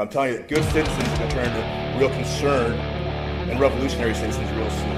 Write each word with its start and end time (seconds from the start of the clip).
I'm 0.00 0.08
telling 0.08 0.32
you 0.32 0.38
good 0.48 0.64
citizens 0.72 0.98
are 0.98 1.16
going 1.16 1.28
to 1.28 1.34
turn 1.34 1.46
into 1.46 1.98
real 1.98 2.08
concern 2.08 2.72
and 3.50 3.60
revolutionary 3.60 4.14
citizens 4.14 4.50
real 4.52 4.70
soon. 4.70 4.96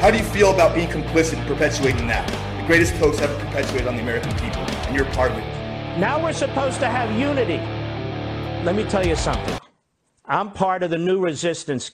How 0.00 0.10
do 0.10 0.16
you 0.16 0.24
feel 0.24 0.54
about 0.54 0.74
being 0.74 0.88
complicit 0.88 1.36
in 1.38 1.44
perpetuating 1.46 2.06
that? 2.06 2.26
The 2.58 2.66
greatest 2.66 2.94
hoax 2.94 3.20
ever 3.20 3.38
perpetuated 3.38 3.86
on 3.86 3.96
the 3.96 4.02
American 4.02 4.32
people, 4.38 4.62
and 4.62 4.96
you're 4.96 5.04
part 5.12 5.32
of 5.32 5.36
it. 5.36 5.98
Now 5.98 6.22
we're 6.22 6.32
supposed 6.32 6.80
to 6.80 6.88
have 6.88 7.10
unity. 7.18 7.58
Let 8.64 8.76
me 8.76 8.84
tell 8.84 9.06
you 9.06 9.14
something. 9.14 9.58
I'm 10.24 10.52
part 10.52 10.82
of 10.82 10.88
the 10.88 10.98
new 10.98 11.20
resistance. 11.20 11.90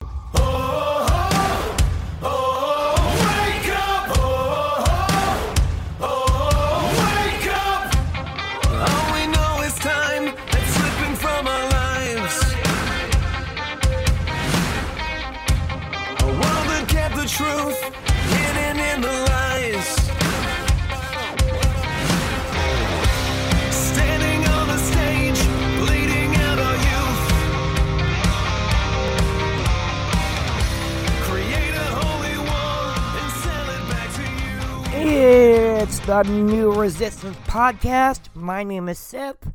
The 36.06 36.22
New 36.25 36.70
Resistance 36.70 37.36
Podcast. 37.47 38.28
My 38.34 38.62
name 38.62 38.91
is 38.91 38.98
Seth, 38.98 39.55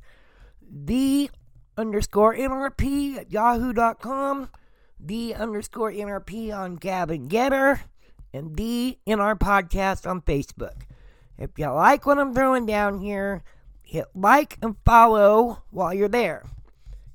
the 0.67 1.29
underscore 1.77 2.33
NRP 2.33 3.17
at 3.17 3.31
yahoo.com, 3.31 4.49
the 4.99 5.35
underscore 5.35 5.91
NRP 5.91 6.51
on 6.51 6.77
Gab 6.77 7.11
and 7.11 7.29
Gettr, 7.29 7.81
and 8.33 8.55
the 8.55 8.97
NR 9.05 9.37
Podcast 9.37 10.09
on 10.09 10.21
Facebook. 10.21 10.81
If 11.37 11.51
you 11.57 11.67
like 11.67 12.07
what 12.07 12.17
I'm 12.17 12.33
throwing 12.33 12.65
down 12.65 12.97
here, 12.97 13.43
hit 13.83 14.07
like 14.15 14.57
and 14.63 14.75
follow 14.83 15.61
while 15.69 15.93
you're 15.93 16.09
there. 16.09 16.43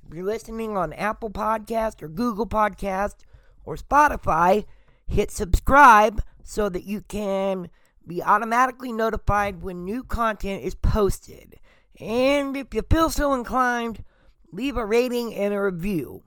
If 0.06 0.14
you're 0.14 0.24
listening 0.24 0.76
on 0.76 0.92
Apple 0.92 1.30
Podcast 1.30 2.02
or 2.02 2.08
Google 2.08 2.46
Podcast 2.46 3.16
or 3.64 3.74
Spotify, 3.74 4.64
hit 5.08 5.32
subscribe 5.32 6.22
so 6.44 6.68
that 6.68 6.84
you 6.84 7.00
can 7.00 7.68
be 8.06 8.22
automatically 8.22 8.92
notified 8.92 9.62
when 9.62 9.84
new 9.84 10.02
content 10.02 10.62
is 10.62 10.74
posted. 10.74 11.58
And 12.00 12.56
if 12.56 12.74
you 12.74 12.82
feel 12.90 13.10
so 13.10 13.34
inclined, 13.34 14.04
leave 14.52 14.76
a 14.76 14.84
rating 14.84 15.34
and 15.34 15.54
a 15.54 15.62
review. 15.62 16.22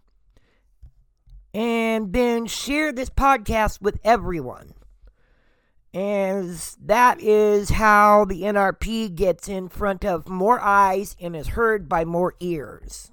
And 1.54 2.14
then 2.14 2.46
share 2.46 2.92
this 2.92 3.10
podcast 3.10 3.82
with 3.82 4.00
everyone. 4.04 4.74
As 5.94 6.78
that 6.84 7.22
is 7.22 7.70
how 7.70 8.26
the 8.26 8.44
NRP 8.44 9.16
gets 9.16 9.50
in 9.50 9.70
front 9.70 10.06
of 10.06 10.28
more 10.30 10.60
eyes 10.60 11.16
and 11.20 11.36
is 11.36 11.50
heard 11.50 11.90
by 11.90 12.06
more 12.06 12.36
ears. 12.40 13.12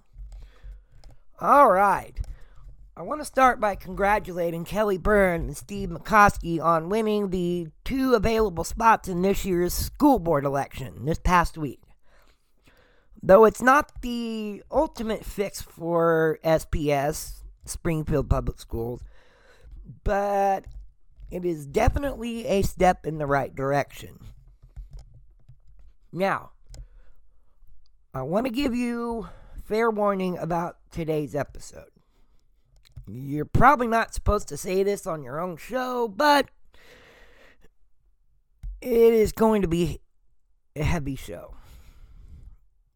All 1.41 1.71
right. 1.71 2.21
I 2.97 3.03
want 3.03 3.21
to 3.21 3.25
start 3.25 3.59
by 3.59 3.75
congratulating 3.75 4.65
Kelly 4.65 4.99
Byrne 4.99 5.41
and 5.47 5.57
Steve 5.57 5.89
Makoski 5.89 6.63
on 6.63 6.89
winning 6.89 7.31
the 7.31 7.67
two 7.85 8.15
available 8.15 8.63
spots 8.63 9.09
in 9.09 9.21
this 9.21 9.45
year's 9.45 9.75
school 9.75 10.21
board 10.21 10.45
election 10.45 11.05
this 11.05 11.19
past 11.19 11.59
week. 11.59 11.81
Though 13.21 13.47
it's 13.47 13.61
not 13.61 14.01
the 14.03 14.63
ultimate 14.71 15.25
fix 15.25 15.61
for 15.61 16.39
SPS, 16.45 17.43
Springfield 17.65 18.31
Public 18.31 18.61
Schools, 18.61 19.03
but 20.05 20.67
it 21.33 21.45
is 21.45 21.67
definitely 21.67 22.47
a 22.47 22.63
step 22.63 23.07
in 23.07 23.19
the 23.19 23.27
right 23.27 23.53
direction. 23.53 24.21
Now, 26.13 26.53
I 28.15 28.23
want 28.23 28.47
to 28.47 28.53
give 28.53 28.73
you 28.73 29.31
fair 29.65 29.91
warning 29.91 30.39
about 30.39 30.77
today's 30.93 31.35
episode. 31.35 31.94
You're 33.07 33.45
probably 33.45 33.87
not 33.87 34.15
supposed 34.15 34.49
to 34.49 34.57
say 34.57 34.83
this 34.83 35.07
on 35.07 35.23
your 35.23 35.41
own 35.41 35.57
show, 35.57 36.09
but 36.09 36.49
it 38.81 39.13
is 39.13 39.33
going 39.33 39.63
to 39.63 39.69
be 39.69 40.01
a 40.77 40.83
heavy 40.83 41.17
show. 41.17 41.55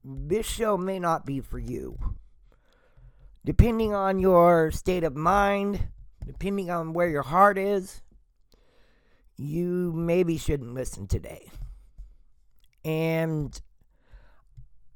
This 0.05 0.47
show 0.47 0.77
may 0.77 0.99
not 0.99 1.27
be 1.27 1.41
for 1.41 1.59
you. 1.59 1.99
Depending 3.45 3.95
on 3.95 4.19
your 4.19 4.71
state 4.71 5.05
of 5.05 5.17
mind, 5.17 5.89
depending 6.27 6.71
on 6.71 6.93
where 6.93 7.09
your 7.09 7.23
heart 7.23 7.59
is, 7.59 8.03
you 9.37 9.93
maybe 9.95 10.37
shouldn't 10.37 10.75
listen 10.75 11.07
today. 11.07 11.51
And 12.85 13.59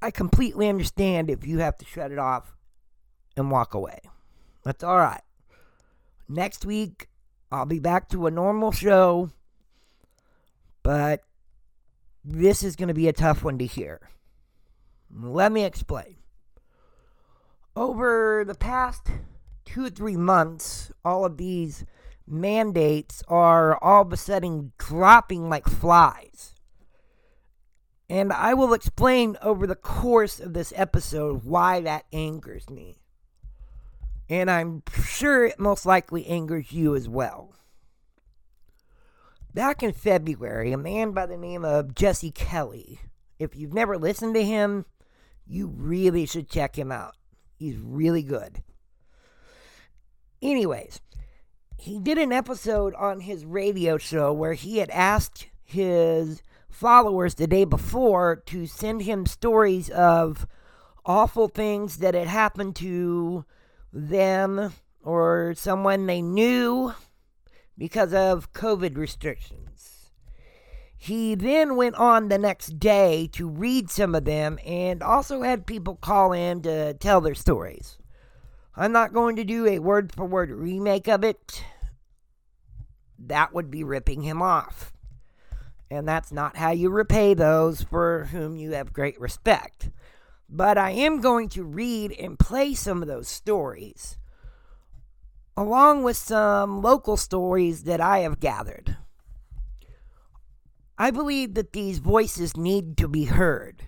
I 0.01 0.11
completely 0.11 0.67
understand 0.67 1.29
if 1.29 1.45
you 1.45 1.59
have 1.59 1.77
to 1.77 1.85
shut 1.85 2.11
it 2.11 2.19
off 2.19 2.55
and 3.37 3.51
walk 3.51 3.73
away. 3.73 3.99
That's 4.63 4.83
all 4.83 4.97
right. 4.97 5.21
Next 6.27 6.65
week, 6.65 7.07
I'll 7.51 7.65
be 7.65 7.79
back 7.79 8.09
to 8.09 8.27
a 8.27 8.31
normal 8.31 8.71
show, 8.71 9.29
but 10.81 11.21
this 12.23 12.63
is 12.63 12.75
going 12.75 12.87
to 12.87 12.93
be 12.93 13.07
a 13.07 13.13
tough 13.13 13.43
one 13.43 13.57
to 13.59 13.65
hear. 13.65 14.09
Let 15.13 15.51
me 15.51 15.63
explain. 15.63 16.15
Over 17.75 18.43
the 18.45 18.55
past 18.55 19.07
two 19.65 19.85
or 19.85 19.89
three 19.89 20.15
months, 20.15 20.91
all 21.03 21.25
of 21.25 21.37
these 21.37 21.85
mandates 22.25 23.23
are 23.27 23.77
all 23.83 24.03
of 24.03 24.13
a 24.13 24.17
sudden 24.17 24.71
dropping 24.77 25.49
like 25.49 25.67
flies. 25.67 26.55
And 28.09 28.31
I 28.31 28.53
will 28.53 28.73
explain 28.73 29.37
over 29.41 29.67
the 29.67 29.75
course 29.75 30.39
of 30.39 30.53
this 30.53 30.71
episode 30.75 31.43
why 31.43 31.81
that 31.81 32.05
angers 32.13 32.69
me. 32.69 33.02
And 34.33 34.49
I'm 34.49 34.81
sure 35.05 35.45
it 35.45 35.59
most 35.59 35.85
likely 35.85 36.25
angers 36.25 36.71
you 36.71 36.95
as 36.95 37.07
well. 37.07 37.53
Back 39.53 39.83
in 39.83 39.93
February, 39.93 40.71
a 40.71 40.77
man 40.77 41.11
by 41.11 41.27
the 41.27 41.37
name 41.37 41.63
of 41.63 41.93
Jesse 41.93 42.31
Kelly, 42.31 42.99
if 43.37 43.55
you've 43.55 43.75
never 43.75 43.95
listened 43.95 44.33
to 44.33 44.43
him, 44.43 44.87
you 45.45 45.67
really 45.67 46.25
should 46.25 46.49
check 46.49 46.75
him 46.75 46.91
out. 46.91 47.13
He's 47.53 47.77
really 47.77 48.23
good. 48.23 48.63
Anyways, 50.41 50.99
he 51.77 51.99
did 51.99 52.17
an 52.17 52.31
episode 52.31 52.95
on 52.95 53.19
his 53.19 53.45
radio 53.45 53.99
show 53.99 54.33
where 54.33 54.53
he 54.53 54.79
had 54.79 54.89
asked 54.89 55.45
his 55.63 56.41
followers 56.71 57.35
the 57.35 57.45
day 57.45 57.65
before 57.65 58.37
to 58.47 58.65
send 58.65 59.03
him 59.03 59.27
stories 59.27 59.91
of 59.91 60.47
awful 61.05 61.49
things 61.49 61.97
that 61.97 62.15
had 62.15 62.25
happened 62.27 62.75
to 62.77 63.45
them 63.93 64.73
or 65.03 65.53
someone 65.55 66.05
they 66.05 66.21
knew 66.21 66.93
because 67.77 68.13
of 68.13 68.51
COVID 68.53 68.97
restrictions. 68.97 70.11
He 70.95 71.35
then 71.35 71.75
went 71.75 71.95
on 71.95 72.29
the 72.29 72.37
next 72.37 72.79
day 72.79 73.27
to 73.33 73.47
read 73.47 73.89
some 73.89 74.15
of 74.15 74.25
them 74.25 74.57
and 74.65 75.03
also 75.03 75.41
had 75.41 75.65
people 75.65 75.95
call 75.95 76.31
in 76.31 76.61
to 76.61 76.93
tell 76.93 77.19
their 77.19 77.35
stories. 77.35 77.97
I'm 78.75 78.93
not 78.93 79.13
going 79.13 79.35
to 79.35 79.43
do 79.43 79.67
a 79.67 79.79
word 79.79 80.13
for 80.13 80.25
word 80.25 80.49
remake 80.49 81.07
of 81.07 81.23
it. 81.23 81.63
That 83.19 83.53
would 83.53 83.69
be 83.69 83.83
ripping 83.83 84.21
him 84.21 84.41
off. 84.41 84.93
And 85.91 86.07
that's 86.07 86.31
not 86.31 86.55
how 86.55 86.71
you 86.71 86.89
repay 86.89 87.33
those 87.33 87.83
for 87.83 88.25
whom 88.31 88.55
you 88.55 88.71
have 88.71 88.93
great 88.93 89.19
respect. 89.19 89.89
But 90.49 90.77
I 90.77 90.91
am 90.91 91.21
going 91.21 91.49
to 91.49 91.63
read 91.63 92.11
and 92.13 92.37
play 92.37 92.73
some 92.73 93.01
of 93.01 93.07
those 93.07 93.27
stories, 93.27 94.17
along 95.57 96.03
with 96.03 96.17
some 96.17 96.81
local 96.81 97.17
stories 97.17 97.83
that 97.83 98.01
I 98.01 98.19
have 98.19 98.39
gathered. 98.39 98.97
I 100.97 101.11
believe 101.11 101.55
that 101.55 101.73
these 101.73 101.97
voices 101.97 102.55
need 102.55 102.97
to 102.97 103.07
be 103.07 103.25
heard. 103.25 103.87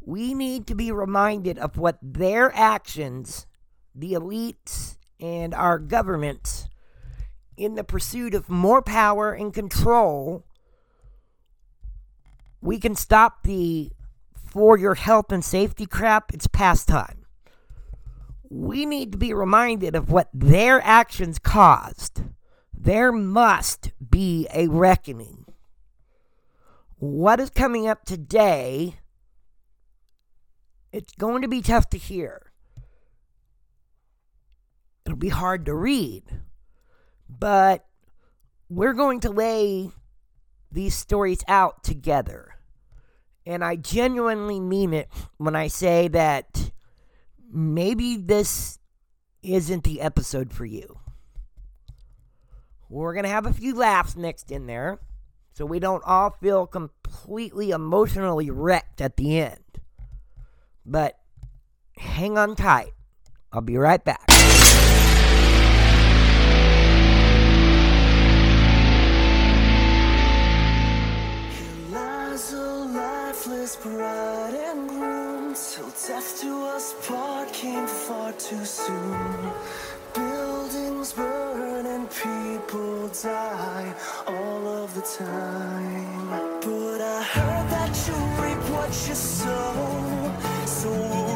We 0.00 0.34
need 0.34 0.66
to 0.66 0.74
be 0.74 0.92
reminded 0.92 1.58
of 1.58 1.78
what 1.78 1.98
their 2.02 2.54
actions, 2.54 3.46
the 3.94 4.12
elites, 4.12 4.98
and 5.18 5.54
our 5.54 5.78
governments, 5.78 6.68
in 7.56 7.74
the 7.74 7.84
pursuit 7.84 8.34
of 8.34 8.48
more 8.48 8.80
power 8.80 9.32
and 9.32 9.52
control, 9.52 10.44
we 12.62 12.78
can 12.78 12.94
stop 12.94 13.42
the 13.42 13.92
for 14.50 14.76
your 14.76 14.94
health 14.96 15.30
and 15.32 15.44
safety 15.44 15.86
crap. 15.86 16.34
It's 16.34 16.46
past 16.46 16.88
time. 16.88 17.24
We 18.48 18.84
need 18.84 19.12
to 19.12 19.18
be 19.18 19.32
reminded 19.32 19.94
of 19.94 20.10
what 20.10 20.28
their 20.34 20.80
actions 20.82 21.38
caused. 21.38 22.22
There 22.74 23.12
must 23.12 23.92
be 24.10 24.48
a 24.52 24.66
reckoning. 24.66 25.46
What 26.96 27.38
is 27.38 27.50
coming 27.50 27.86
up 27.86 28.04
today? 28.04 28.96
It's 30.92 31.12
going 31.14 31.42
to 31.42 31.48
be 31.48 31.62
tough 31.62 31.88
to 31.90 31.98
hear. 31.98 32.50
it'll 35.06 35.16
be 35.16 35.28
hard 35.28 35.66
to 35.66 35.74
read. 35.74 36.24
But 37.28 37.86
we're 38.68 38.92
going 38.92 39.20
to 39.20 39.30
lay 39.30 39.90
these 40.70 40.94
stories 40.94 41.42
out 41.48 41.82
together. 41.82 42.54
And 43.50 43.64
I 43.64 43.74
genuinely 43.74 44.60
mean 44.60 44.94
it 44.94 45.08
when 45.36 45.56
I 45.56 45.66
say 45.66 46.06
that 46.06 46.70
maybe 47.52 48.16
this 48.16 48.78
isn't 49.42 49.82
the 49.82 50.00
episode 50.00 50.52
for 50.52 50.64
you. 50.64 51.00
We're 52.88 53.12
going 53.12 53.24
to 53.24 53.30
have 53.30 53.46
a 53.46 53.52
few 53.52 53.74
laughs 53.74 54.14
mixed 54.14 54.52
in 54.52 54.68
there 54.68 55.00
so 55.52 55.66
we 55.66 55.80
don't 55.80 56.04
all 56.06 56.30
feel 56.30 56.64
completely 56.68 57.72
emotionally 57.72 58.52
wrecked 58.52 59.00
at 59.00 59.16
the 59.16 59.40
end. 59.40 59.80
But 60.86 61.18
hang 61.96 62.38
on 62.38 62.54
tight. 62.54 62.92
I'll 63.52 63.62
be 63.62 63.76
right 63.76 64.04
back. 64.04 64.30
Came 77.60 77.86
far 77.86 78.32
too 78.32 78.64
soon. 78.64 79.52
Buildings 80.14 81.12
burn 81.12 81.84
and 81.84 82.08
people 82.10 83.08
die 83.22 83.92
all 84.26 84.66
of 84.82 84.94
the 84.94 85.02
time. 85.02 86.28
But 86.62 87.00
I 87.02 87.22
heard 87.22 87.66
that 87.76 87.92
you 88.06 88.14
reap 88.42 88.62
what 88.74 88.88
you 89.06 89.14
sow. 89.14 90.32
So 90.64 91.29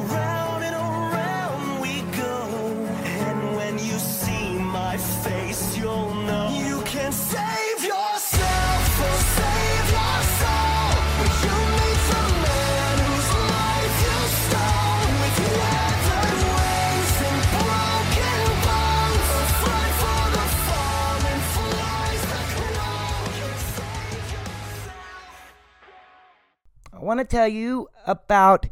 want 27.04 27.20
to 27.20 27.26
tell 27.26 27.46
you 27.46 27.88
about 28.06 28.66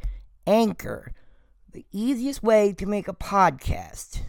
Anchor, 0.46 1.12
the 1.73 1.84
easiest 1.93 2.43
way 2.43 2.73
to 2.73 2.87
make 2.87 3.06
a 3.06 3.12
podcast. 3.12 4.23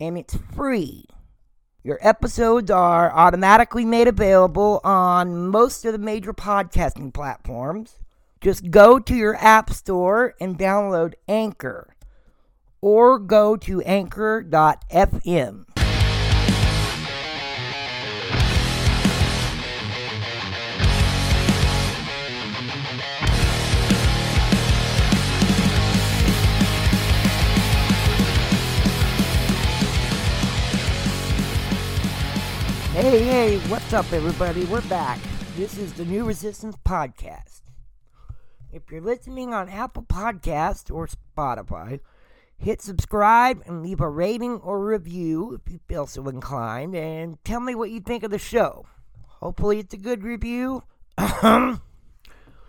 And 0.00 0.16
it's 0.16 0.36
free. 0.54 1.04
Your 1.84 1.98
episodes 2.00 2.70
are 2.70 3.12
automatically 3.12 3.84
made 3.84 4.08
available 4.08 4.80
on 4.84 5.48
most 5.48 5.84
of 5.84 5.92
the 5.92 5.98
major 5.98 6.32
podcasting 6.32 7.12
platforms. 7.12 7.98
Just 8.40 8.70
go 8.70 8.98
to 8.98 9.14
your 9.14 9.36
app 9.36 9.70
store 9.70 10.34
and 10.40 10.58
download 10.58 11.12
Anchor 11.28 11.94
or 12.80 13.18
go 13.18 13.56
to 13.56 13.82
anchor.fm. 13.82 15.66
Hey, 32.92 33.22
hey, 33.22 33.58
what's 33.68 33.92
up, 33.92 34.12
everybody? 34.12 34.64
We're 34.64 34.80
back. 34.88 35.20
This 35.56 35.78
is 35.78 35.92
the 35.92 36.04
New 36.04 36.24
Resistance 36.24 36.74
Podcast. 36.84 37.62
If 38.72 38.90
you're 38.90 39.00
listening 39.00 39.54
on 39.54 39.68
Apple 39.68 40.02
Podcast 40.02 40.92
or 40.92 41.06
Spotify, 41.06 42.00
hit 42.58 42.82
subscribe 42.82 43.62
and 43.64 43.84
leave 43.84 44.00
a 44.00 44.08
rating 44.08 44.56
or 44.56 44.84
review 44.84 45.52
if 45.64 45.72
you 45.72 45.78
feel 45.86 46.08
so 46.08 46.26
inclined, 46.26 46.96
and 46.96 47.38
tell 47.44 47.60
me 47.60 47.76
what 47.76 47.90
you 47.90 48.00
think 48.00 48.24
of 48.24 48.32
the 48.32 48.40
show. 48.40 48.86
Hopefully, 49.38 49.78
it's 49.78 49.94
a 49.94 49.96
good 49.96 50.24
review. 50.24 50.82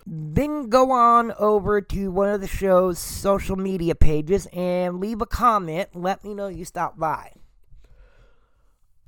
then 0.06 0.68
go 0.68 0.92
on 0.92 1.32
over 1.32 1.80
to 1.80 2.12
one 2.12 2.28
of 2.28 2.40
the 2.40 2.46
show's 2.46 3.00
social 3.00 3.56
media 3.56 3.96
pages 3.96 4.46
and 4.52 5.00
leave 5.00 5.20
a 5.20 5.26
comment. 5.26 5.88
Let 5.94 6.22
me 6.22 6.32
know 6.32 6.46
you 6.46 6.64
stopped 6.64 7.00
by. 7.00 7.32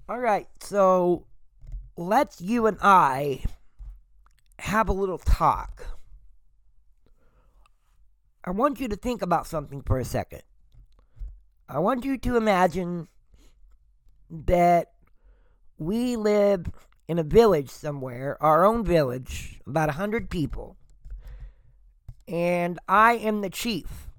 All 0.07 0.21
right, 0.21 0.47
so 0.61 1.25
let's 1.97 2.39
you 2.39 2.67
and 2.67 2.77
I 2.83 3.43
have 4.59 4.91
a 4.91 4.93
little 4.93 5.17
talk. 5.17 5.99
I 8.45 8.51
want 8.51 8.81
you 8.81 8.89
to 8.89 8.97
think 8.97 9.23
about 9.23 9.47
something 9.47 9.81
for 9.81 9.99
a 9.99 10.05
second. 10.05 10.43
I 11.71 11.79
want 11.79 12.05
you 12.05 12.19
to 12.19 12.37
imagine 12.37 13.09
that 14.29 14.93
we 15.79 16.17
live 16.17 16.67
in 17.09 17.19
a 17.19 17.23
village 17.23 17.71
somewhere, 17.71 18.37
our 18.43 18.67
own 18.67 18.85
village, 18.85 19.63
about 19.67 19.89
a 19.89 19.97
100 19.97 20.29
people, 20.29 20.77
and 22.29 22.79
I 22.87 23.15
am 23.15 23.41
the 23.41 23.49
chief 23.49 24.11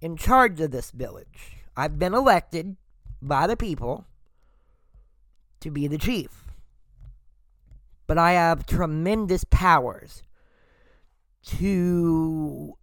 in 0.00 0.16
charge 0.16 0.60
of 0.60 0.72
this 0.72 0.90
village. 0.90 1.58
I've 1.76 1.96
been 1.96 2.12
elected 2.12 2.76
by 3.22 3.46
the 3.46 3.56
people 3.56 4.06
to 5.60 5.70
be 5.70 5.86
the 5.86 5.98
chief. 5.98 6.44
But 8.06 8.18
I 8.18 8.32
have 8.32 8.66
tremendous 8.66 9.44
powers 9.44 10.22
to 11.46 12.74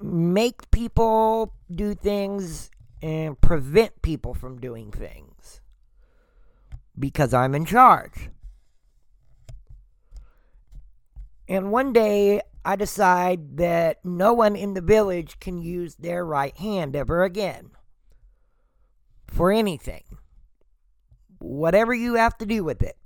make 0.00 0.70
people 0.70 1.54
do 1.74 1.94
things 1.94 2.70
and 3.02 3.40
prevent 3.40 4.02
people 4.02 4.34
from 4.34 4.60
doing 4.60 4.90
things 4.90 5.60
because 6.98 7.34
I'm 7.34 7.54
in 7.54 7.64
charge. 7.64 8.30
And 11.48 11.72
one 11.72 11.92
day 11.92 12.42
I 12.64 12.76
decide 12.76 13.56
that 13.56 14.04
no 14.04 14.32
one 14.32 14.54
in 14.54 14.74
the 14.74 14.80
village 14.80 15.40
can 15.40 15.58
use 15.62 15.94
their 15.94 16.24
right 16.24 16.56
hand 16.56 16.94
ever 16.94 17.22
again 17.24 17.70
for 19.26 19.50
anything 19.50 20.02
whatever 21.38 21.94
you 21.94 22.14
have 22.14 22.36
to 22.38 22.46
do 22.46 22.64
with 22.64 22.82
it. 22.82 22.96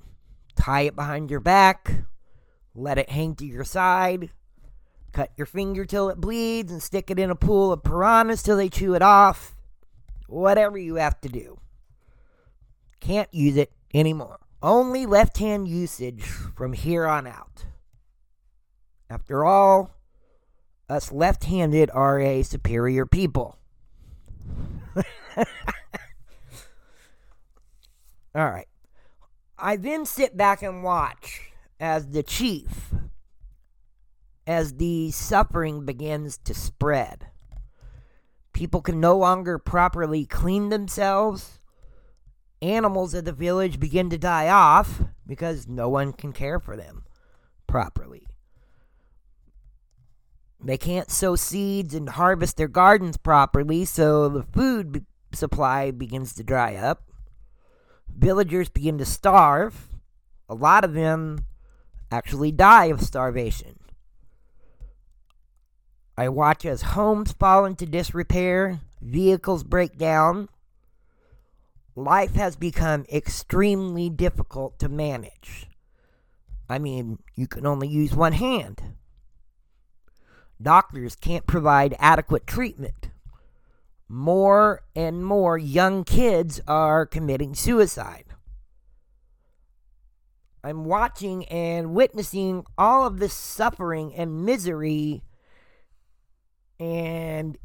Tie 0.56 0.82
it 0.82 0.96
behind 0.96 1.30
your 1.30 1.40
back, 1.40 2.04
let 2.74 2.98
it 2.98 3.10
hang 3.10 3.34
to 3.36 3.46
your 3.46 3.64
side, 3.64 4.30
cut 5.12 5.30
your 5.36 5.46
finger 5.46 5.84
till 5.84 6.08
it 6.08 6.20
bleeds, 6.20 6.70
and 6.70 6.82
stick 6.82 7.10
it 7.10 7.18
in 7.18 7.30
a 7.30 7.34
pool 7.34 7.72
of 7.72 7.82
piranhas 7.82 8.42
till 8.42 8.56
they 8.56 8.68
chew 8.68 8.94
it 8.94 9.02
off. 9.02 9.54
Whatever 10.28 10.78
you 10.78 10.94
have 10.96 11.20
to 11.22 11.28
do. 11.28 11.58
Can't 13.00 13.32
use 13.32 13.56
it 13.56 13.72
anymore. 13.92 14.38
Only 14.62 15.06
left 15.06 15.38
hand 15.38 15.66
usage 15.66 16.22
from 16.22 16.72
here 16.72 17.06
on 17.06 17.26
out. 17.26 17.66
After 19.10 19.44
all, 19.44 19.90
us 20.88 21.12
left 21.12 21.44
handed 21.44 21.90
are 21.90 22.20
a 22.20 22.42
superior 22.42 23.04
people. 23.04 23.58
All 28.34 28.50
right. 28.50 28.68
I 29.58 29.76
then 29.76 30.06
sit 30.06 30.36
back 30.36 30.62
and 30.62 30.82
watch 30.82 31.52
as 31.78 32.08
the 32.08 32.22
chief, 32.22 32.94
as 34.46 34.74
the 34.74 35.10
suffering 35.10 35.84
begins 35.84 36.38
to 36.38 36.54
spread. 36.54 37.26
People 38.52 38.80
can 38.80 39.00
no 39.00 39.16
longer 39.16 39.58
properly 39.58 40.24
clean 40.24 40.68
themselves. 40.68 41.60
Animals 42.60 43.14
of 43.14 43.24
the 43.24 43.32
village 43.32 43.80
begin 43.80 44.08
to 44.10 44.18
die 44.18 44.48
off 44.48 45.02
because 45.26 45.68
no 45.68 45.88
one 45.88 46.12
can 46.12 46.32
care 46.32 46.58
for 46.58 46.76
them 46.76 47.04
properly. 47.66 48.26
They 50.64 50.78
can't 50.78 51.10
sow 51.10 51.34
seeds 51.34 51.92
and 51.92 52.08
harvest 52.08 52.56
their 52.56 52.68
gardens 52.68 53.16
properly, 53.16 53.84
so 53.84 54.28
the 54.28 54.42
food 54.44 55.06
supply 55.32 55.90
begins 55.90 56.34
to 56.34 56.44
dry 56.44 56.76
up 56.76 57.02
villagers 58.16 58.68
begin 58.68 58.98
to 58.98 59.04
starve. 59.04 59.88
A 60.48 60.54
lot 60.54 60.84
of 60.84 60.94
them 60.94 61.46
actually 62.10 62.52
die 62.52 62.86
of 62.86 63.00
starvation. 63.00 63.78
I 66.16 66.28
watch 66.28 66.64
as 66.64 66.82
homes 66.82 67.32
fall 67.32 67.64
into 67.64 67.86
disrepair, 67.86 68.80
vehicles 69.00 69.64
break 69.64 69.96
down. 69.96 70.48
Life 71.96 72.34
has 72.34 72.56
become 72.56 73.04
extremely 73.12 74.10
difficult 74.10 74.78
to 74.78 74.88
manage. 74.88 75.68
I 76.68 76.78
mean, 76.78 77.18
you 77.34 77.46
can 77.46 77.66
only 77.66 77.88
use 77.88 78.14
one 78.14 78.32
hand. 78.32 78.82
Doctors 80.60 81.16
can't 81.16 81.46
provide 81.46 81.96
adequate 81.98 82.46
treatment. 82.46 83.08
More 84.08 84.82
and 84.94 85.24
more 85.24 85.56
young 85.56 86.04
kids 86.04 86.60
are 86.66 87.06
committing 87.06 87.54
suicide. 87.54 88.24
I'm 90.64 90.84
watching 90.84 91.44
and 91.46 91.92
witnessing 91.94 92.64
all 92.78 93.06
of 93.06 93.18
this 93.18 93.34
suffering 93.34 94.14
and 94.14 94.44
misery, 94.44 95.24
and 96.78 97.58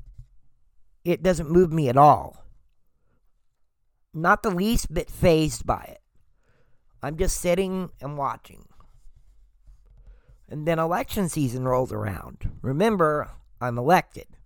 it 1.05 1.21
doesn't 1.21 1.49
move 1.49 1.71
me 1.71 1.89
at 1.89 1.97
all. 1.97 2.43
Not 4.13 4.41
the 4.41 4.49
least 4.49 4.91
bit 4.91 5.11
phased 5.11 5.65
by 5.65 5.83
it. 5.83 6.01
I'm 7.03 7.17
just 7.17 7.39
sitting 7.39 7.91
and 8.01 8.17
watching. 8.17 8.65
And 10.49 10.67
then 10.67 10.79
election 10.79 11.29
season 11.29 11.67
rolls 11.67 11.91
around. 11.91 12.49
Remember, 12.61 13.29
I'm 13.61 13.77
elected. 13.77 14.36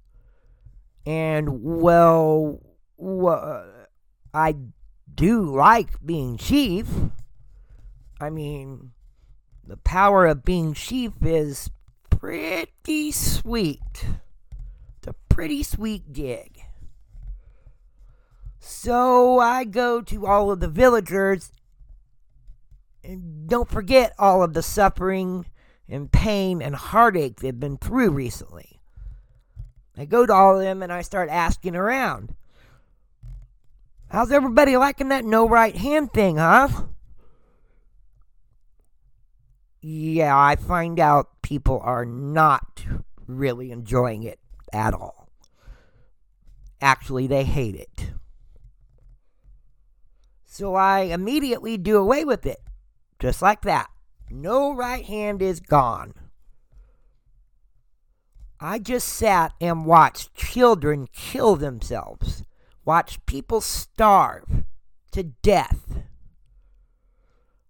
And, 1.05 1.63
well, 1.63 2.60
well 2.98 3.65
I 4.34 4.55
do 5.13 5.55
like 5.55 6.05
being 6.05 6.38
chief. 6.38 6.88
I 8.20 8.29
mean, 8.29 8.91
the 9.65 9.77
power 9.77 10.25
of 10.25 10.46
being 10.46 10.74
chief 10.74 11.13
is 11.22 11.70
pretty 12.10 13.12
sweet. 13.12 14.05
It's 14.98 15.08
a 15.08 15.15
pretty 15.29 15.63
sweet 15.63 16.13
gig. 16.13 16.62
So 18.60 19.39
I 19.39 19.63
go 19.63 20.01
to 20.01 20.27
all 20.27 20.51
of 20.51 20.60
the 20.60 20.67
villagers 20.67 21.51
and 23.03 23.50
don't 23.50 23.67
forget 23.67 24.13
all 24.20 24.43
of 24.43 24.53
the 24.53 24.62
suffering 24.62 25.46
and 25.89 26.12
pain 26.12 26.62
and 26.62 26.75
heartache 26.75 27.39
they've 27.39 27.60
been 27.60 27.77
through 27.77 28.12
recently. 28.12 28.70
I 29.98 30.05
go 30.05 30.25
to 30.25 30.33
all 30.33 30.57
of 30.57 30.62
them 30.62 30.81
and 30.81 30.91
I 30.91 31.01
start 31.01 31.29
asking 31.29 31.75
around. 31.75 32.36
How's 34.10 34.31
everybody 34.31 34.75
liking 34.75 35.10
that 35.10 35.24
no 35.25 35.48
right 35.48 35.75
hand 35.75 36.12
thing, 36.13 36.38
huh? 36.38 36.67
Yeah, 39.81 40.38
I 40.38 40.55
find 40.57 41.00
out 41.00 41.41
people 41.41 41.79
are 41.83 42.05
not 42.05 42.86
really 43.25 43.71
enjoying 43.71 44.24
it 44.24 44.39
at 44.71 44.93
all. 44.93 45.29
Actually, 46.81 47.27
they 47.27 47.43
hate 47.43 47.75
it. 47.75 48.12
So 50.45 50.75
I 50.75 51.01
immediately 51.01 51.77
do 51.77 51.98
away 51.98 52.25
with 52.25 52.45
it. 52.45 52.60
Just 53.19 53.41
like 53.41 53.62
that. 53.62 53.89
No 54.29 54.74
right 54.74 55.05
hand 55.05 55.41
is 55.41 55.60
gone. 55.60 56.13
I 58.63 58.77
just 58.77 59.07
sat 59.07 59.53
and 59.59 59.87
watched 59.87 60.35
children 60.35 61.07
kill 61.11 61.55
themselves, 61.55 62.43
watched 62.85 63.25
people 63.25 63.59
starve 63.59 64.65
to 65.13 65.23
death, 65.23 66.03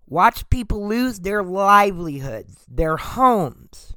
watched 0.06 0.50
people 0.50 0.86
lose 0.86 1.22
their 1.22 1.44
livelihoods, 1.44 2.66
their 2.68 2.98
homes, 2.98 3.94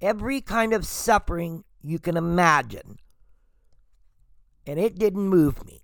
every 0.00 0.40
kind 0.40 0.72
of 0.72 0.86
suffering 0.86 1.64
you 1.82 1.98
can 1.98 2.16
imagine. 2.16 2.98
And 4.64 4.78
it 4.78 5.00
didn't 5.00 5.28
move 5.28 5.66
me 5.66 5.82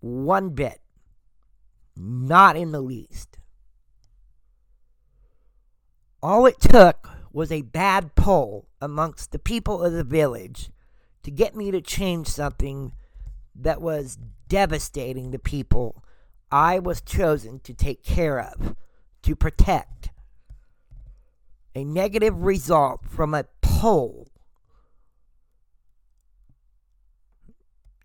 one 0.00 0.50
bit, 0.50 0.80
not 1.94 2.56
in 2.56 2.72
the 2.72 2.80
least. 2.80 3.36
All 6.22 6.46
it 6.46 6.58
took 6.60 7.17
was 7.32 7.52
a 7.52 7.62
bad 7.62 8.14
poll 8.14 8.68
amongst 8.80 9.32
the 9.32 9.38
people 9.38 9.82
of 9.82 9.92
the 9.92 10.04
village 10.04 10.70
to 11.22 11.30
get 11.30 11.54
me 11.54 11.70
to 11.70 11.80
change 11.80 12.28
something 12.28 12.92
that 13.54 13.80
was 13.80 14.18
devastating 14.48 15.30
the 15.30 15.38
people 15.38 16.02
I 16.50 16.78
was 16.78 17.00
chosen 17.00 17.60
to 17.60 17.74
take 17.74 18.02
care 18.02 18.40
of, 18.40 18.74
to 19.22 19.36
protect. 19.36 20.10
A 21.74 21.84
negative 21.84 22.42
result 22.42 23.04
from 23.04 23.34
a 23.34 23.44
poll. 23.60 24.28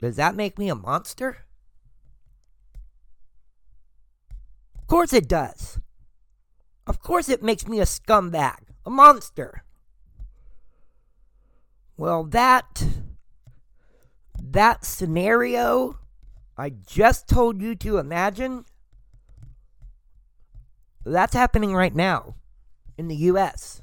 Does 0.01 0.17
that 0.17 0.35
make 0.35 0.59
me 0.59 0.69
a 0.69 0.75
monster? 0.75 1.45
Of 4.77 4.87
course 4.87 5.13
it 5.13 5.29
does. 5.29 5.79
Of 6.85 6.99
course, 6.99 7.29
it 7.29 7.41
makes 7.41 7.65
me 7.65 7.79
a 7.79 7.85
scumbag, 7.85 8.72
a 8.85 8.89
monster. 8.89 9.63
Well, 11.97 12.23
that 12.25 12.85
that 14.41 14.85
scenario 14.85 15.97
I 16.57 16.69
just 16.69 17.27
told 17.27 17.61
you 17.61 17.75
to 17.75 17.97
imagine 17.97 18.65
that's 21.05 21.33
happening 21.33 21.73
right 21.73 21.93
now 21.93 22.35
in 22.97 23.07
the 23.07 23.15
US. 23.15 23.81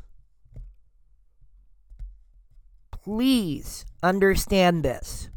Please 2.91 3.85
understand 4.03 4.85
this. 4.85 5.29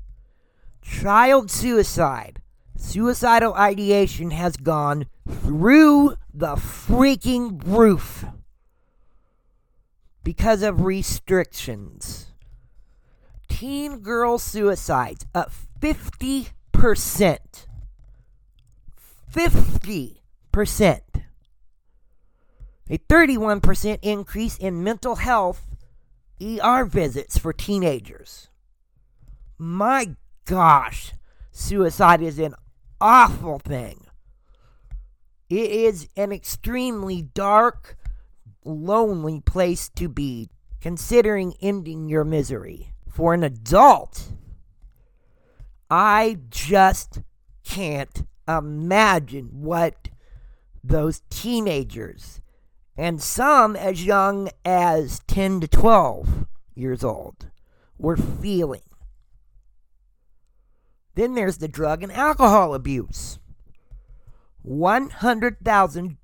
Child 0.81 1.49
suicide, 1.49 2.41
suicidal 2.77 3.53
ideation 3.53 4.31
has 4.31 4.57
gone 4.57 5.05
through 5.27 6.15
the 6.33 6.55
freaking 6.55 7.61
roof 7.65 8.25
because 10.23 10.63
of 10.63 10.81
restrictions. 10.81 12.27
Teen 13.49 13.99
girl 13.99 14.37
suicides 14.37 15.25
up 15.35 15.51
50%. 15.79 16.51
50%. 19.31 21.01
A 22.89 22.97
31% 22.97 23.99
increase 24.01 24.57
in 24.57 24.83
mental 24.83 25.15
health 25.15 25.63
ER 26.41 26.85
visits 26.85 27.37
for 27.37 27.53
teenagers. 27.53 28.49
My 29.57 30.15
gosh, 30.45 31.13
suicide 31.51 32.21
is 32.21 32.39
an 32.39 32.55
awful 32.99 33.59
thing. 33.59 34.07
It 35.49 35.69
is 35.71 36.09
an 36.17 36.31
extremely 36.31 37.21
dark, 37.21 37.97
lonely 38.65 39.39
place 39.41 39.89
to 39.89 40.07
be, 40.07 40.49
considering 40.81 41.53
ending 41.61 42.09
your 42.09 42.23
misery. 42.23 42.93
For 43.09 43.33
an 43.33 43.43
adult, 43.43 44.33
I 45.89 46.39
just 46.49 47.21
can't 47.63 48.25
imagine 48.47 49.49
what 49.61 50.09
those 50.83 51.21
teenagers, 51.29 52.41
and 52.97 53.21
some 53.21 53.75
as 53.75 54.05
young 54.05 54.49
as 54.65 55.21
10 55.27 55.61
to 55.61 55.67
12 55.67 56.45
years 56.75 57.03
old, 57.03 57.51
were 57.97 58.17
feeling. 58.17 58.81
Then 61.15 61.35
there's 61.35 61.59
the 61.59 61.67
drug 61.67 62.01
and 62.03 62.11
alcohol 62.11 62.73
abuse. 62.73 63.37
100,000 64.63 66.17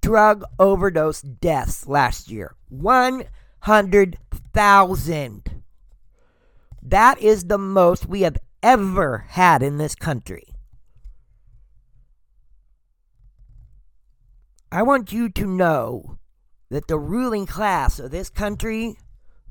drug 0.00 0.42
overdose 0.58 1.20
deaths 1.20 1.86
last 1.86 2.30
year. 2.30 2.54
100,000. 2.68 5.62
That 6.82 7.20
is 7.20 7.44
the 7.44 7.58
most 7.58 8.06
we 8.06 8.22
have 8.22 8.38
ever 8.62 9.26
had 9.28 9.62
in 9.62 9.78
this 9.78 9.94
country. 9.94 10.44
I 14.70 14.82
want 14.82 15.12
you 15.12 15.28
to 15.30 15.46
know 15.46 16.18
that 16.70 16.88
the 16.88 16.98
ruling 16.98 17.46
class 17.46 17.98
of 17.98 18.10
this 18.10 18.28
country, 18.28 18.98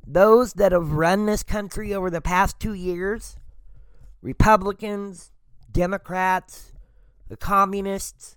those 0.05 0.53
that 0.53 0.71
have 0.71 0.91
run 0.91 1.25
this 1.25 1.43
country 1.43 1.93
over 1.93 2.09
the 2.09 2.21
past 2.21 2.59
two 2.59 2.73
years, 2.73 3.37
Republicans, 4.21 5.31
Democrats, 5.71 6.73
the 7.27 7.37
communists, 7.37 8.34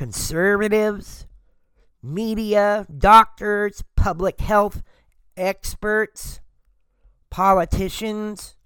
conservatives, 0.00 1.26
media, 2.02 2.86
doctors, 2.96 3.84
public 3.96 4.40
health 4.40 4.82
experts, 5.36 6.40
politicians, 7.28 8.56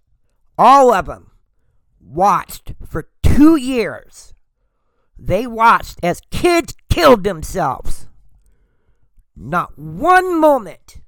all 0.56 0.92
of 0.94 1.06
them 1.06 1.32
watched 2.00 2.74
for 2.86 3.08
two 3.24 3.56
years. 3.56 4.32
They 5.18 5.44
watched 5.44 5.98
as 6.04 6.20
kids 6.30 6.76
killed 6.88 7.24
themselves. 7.24 8.06
Not 9.34 9.76
one 9.76 10.40
moment 10.40 11.00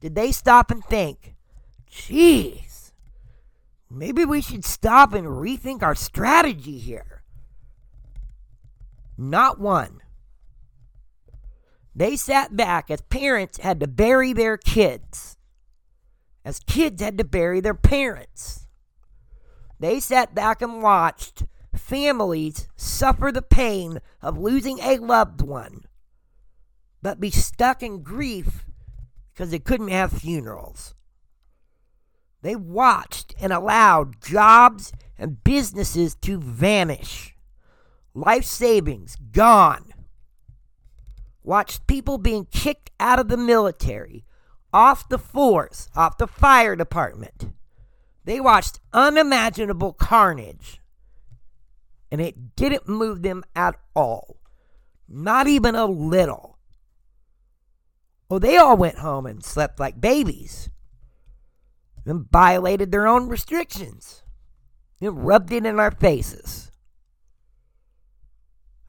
did 0.00 0.16
they 0.16 0.32
stop 0.32 0.72
and 0.72 0.84
think, 0.84 1.36
geez, 1.88 2.92
maybe 3.88 4.24
we 4.24 4.40
should 4.40 4.64
stop 4.64 5.12
and 5.12 5.28
rethink 5.28 5.84
our 5.84 5.94
strategy 5.94 6.78
here. 6.78 7.13
Not 9.16 9.60
one. 9.60 10.00
They 11.94 12.16
sat 12.16 12.56
back 12.56 12.90
as 12.90 13.00
parents 13.02 13.58
had 13.58 13.78
to 13.80 13.86
bury 13.86 14.32
their 14.32 14.56
kids, 14.56 15.36
as 16.44 16.58
kids 16.60 17.00
had 17.00 17.18
to 17.18 17.24
bury 17.24 17.60
their 17.60 17.74
parents. 17.74 18.66
They 19.78 20.00
sat 20.00 20.34
back 20.34 20.60
and 20.60 20.82
watched 20.82 21.44
families 21.76 22.68
suffer 22.76 23.30
the 23.30 23.42
pain 23.42 24.00
of 24.22 24.38
losing 24.38 24.78
a 24.80 24.98
loved 24.98 25.42
one, 25.42 25.84
but 27.02 27.20
be 27.20 27.30
stuck 27.30 27.82
in 27.82 28.02
grief 28.02 28.64
because 29.32 29.50
they 29.50 29.58
couldn't 29.58 29.88
have 29.88 30.12
funerals. 30.12 30.94
They 32.42 32.56
watched 32.56 33.34
and 33.40 33.52
allowed 33.52 34.22
jobs 34.22 34.92
and 35.18 35.42
businesses 35.44 36.14
to 36.16 36.38
vanish. 36.38 37.33
Life 38.14 38.44
savings 38.44 39.16
gone. 39.32 39.92
Watched 41.42 41.88
people 41.88 42.16
being 42.16 42.46
kicked 42.46 42.92
out 43.00 43.18
of 43.18 43.26
the 43.26 43.36
military, 43.36 44.24
off 44.72 45.08
the 45.08 45.18
force, 45.18 45.88
off 45.96 46.16
the 46.16 46.28
fire 46.28 46.76
department. 46.76 47.52
They 48.24 48.40
watched 48.40 48.80
unimaginable 48.92 49.92
carnage. 49.94 50.80
And 52.10 52.20
it 52.20 52.54
didn't 52.54 52.88
move 52.88 53.22
them 53.22 53.42
at 53.56 53.74
all. 53.94 54.38
Not 55.08 55.48
even 55.48 55.74
a 55.74 55.84
little. 55.84 56.58
Well, 58.28 58.40
they 58.40 58.56
all 58.56 58.76
went 58.76 58.98
home 58.98 59.26
and 59.26 59.44
slept 59.44 59.80
like 59.80 60.00
babies. 60.00 60.70
And 62.06 62.30
violated 62.30 62.92
their 62.92 63.08
own 63.08 63.28
restrictions. 63.28 64.22
And 65.00 65.26
rubbed 65.26 65.52
it 65.52 65.66
in 65.66 65.80
our 65.80 65.90
faces. 65.90 66.70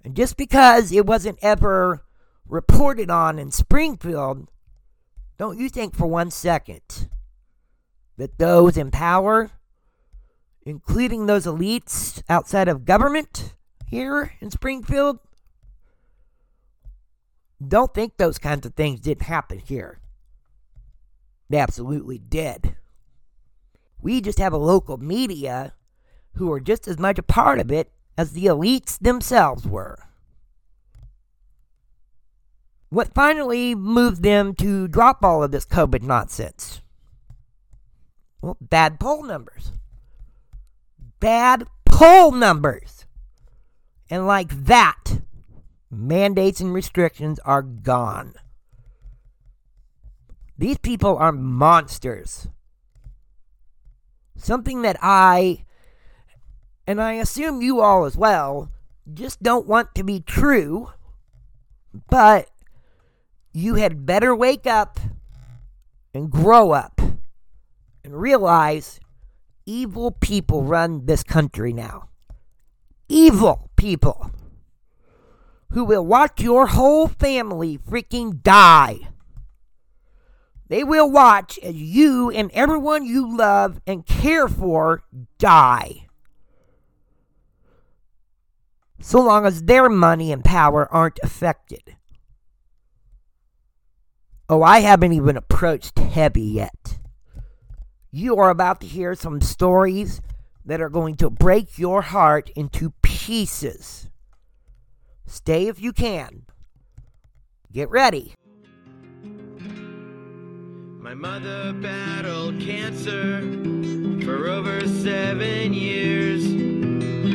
And 0.06 0.16
just 0.16 0.38
because 0.38 0.92
it 0.92 1.08
wasn't 1.08 1.40
ever 1.42 2.06
reported 2.48 3.10
on 3.10 3.40
in 3.40 3.50
Springfield, 3.50 4.48
don't 5.40 5.58
you 5.58 5.68
think 5.68 5.96
for 5.96 6.06
one 6.06 6.30
second 6.30 7.10
that 8.16 8.38
those 8.38 8.78
in 8.78 8.92
power, 8.92 9.50
including 10.64 11.26
those 11.26 11.48
elites 11.48 12.22
outside 12.30 12.68
of 12.68 12.86
government 12.86 13.56
here 13.88 14.34
in 14.40 14.52
Springfield, 14.52 15.18
don't 17.68 17.92
think 17.96 18.18
those 18.18 18.38
kinds 18.38 18.68
of 18.68 18.76
things 18.76 19.00
didn't 19.00 19.24
happen 19.24 19.58
here. 19.58 20.00
They 21.50 21.58
absolutely 21.58 22.20
did. 22.20 22.76
We 24.00 24.22
just 24.22 24.38
have 24.38 24.54
a 24.54 24.58
local 24.58 24.98
media 24.98 25.74
who 26.36 26.52
are 26.52 26.60
just 26.60 26.88
as 26.88 27.00
much 27.00 27.18
a 27.18 27.24
part 27.24 27.60
of 27.60 27.72
it 27.72 27.92
as 28.18 28.32
the 28.32 28.46
elites 28.46 28.98
themselves 29.00 29.68
were. 29.68 29.98
What 32.90 33.14
finally 33.14 33.76
moved 33.76 34.24
them 34.24 34.54
to 34.56 34.88
drop 34.88 35.24
all 35.24 35.44
of 35.44 35.52
this 35.52 35.66
COVID 35.66 36.02
nonsense? 36.02 36.82
Well, 38.42 38.58
bad 38.62 39.00
poll 39.00 39.24
numbers. 39.24 39.72
Bad 41.20 41.68
poll 41.86 42.32
numbers. 42.32 43.06
And 44.10 44.28
like 44.28 44.66
that, 44.66 45.22
mandates 45.90 46.62
and 46.62 46.74
restrictions 46.74 47.40
are 47.40 47.64
gone. 47.64 48.36
These 50.58 50.78
people 50.78 51.18
are 51.18 51.32
monsters. 51.32 52.48
Something 54.38 54.84
that 54.84 54.98
I, 55.02 55.66
and 56.88 57.02
I 57.02 57.14
assume 57.14 57.62
you 57.62 57.82
all 57.82 58.06
as 58.06 58.16
well, 58.16 58.72
just 59.14 59.42
don't 59.42 59.68
want 59.68 59.96
to 59.96 60.04
be 60.04 60.20
true, 60.20 60.92
but 62.10 62.50
you 63.54 63.76
had 63.76 64.06
better 64.06 64.36
wake 64.36 64.68
up 64.68 65.00
and 66.14 66.32
grow 66.32 66.72
up 66.72 67.02
and 68.04 68.20
realize 68.20 69.00
evil 69.66 70.12
people 70.12 70.64
run 70.64 71.06
this 71.06 71.24
country 71.24 71.74
now. 71.74 72.10
Evil 73.08 73.70
people 73.76 74.32
who 75.72 75.84
will 75.84 76.06
watch 76.06 76.42
your 76.42 76.68
whole 76.68 77.08
family 77.08 77.78
freaking 77.78 78.42
die. 78.42 79.00
They 80.68 80.84
will 80.84 81.10
watch 81.10 81.60
as 81.60 81.76
you 81.76 82.32
and 82.32 82.50
everyone 82.52 83.06
you 83.06 83.38
love 83.38 83.82
and 83.86 84.06
care 84.06 84.48
for 84.48 85.04
die. 85.38 86.05
So 89.00 89.22
long 89.22 89.46
as 89.46 89.64
their 89.64 89.90
money 89.90 90.32
and 90.32 90.44
power 90.44 90.92
aren't 90.92 91.20
affected. 91.22 91.96
Oh, 94.48 94.62
I 94.62 94.80
haven't 94.80 95.14
even 95.14 95.38
approached 95.38 95.98
heavy 95.98 96.42
yet. 96.42 97.00
You 98.12 98.38
are 98.38 98.50
about 98.50 98.82
to 98.82 98.88
hear 98.88 99.16
some 99.16 99.42
stories 99.42 100.22
that 100.66 100.82
are 100.82 100.90
going 100.90 101.16
to 101.18 101.30
break 101.30 101.78
your 101.78 102.02
heart 102.02 102.50
into 102.56 102.94
pieces. 103.02 104.10
Stay 105.26 105.68
if 105.68 105.82
you 105.82 105.92
can. 105.92 106.44
Get 107.72 107.90
ready. 107.90 108.34
My 111.00 111.14
mother 111.14 111.74
battled 111.74 112.62
cancer 112.62 113.42
for 114.24 114.48
over 114.48 114.88
seven 114.88 115.74
years. 115.74 116.75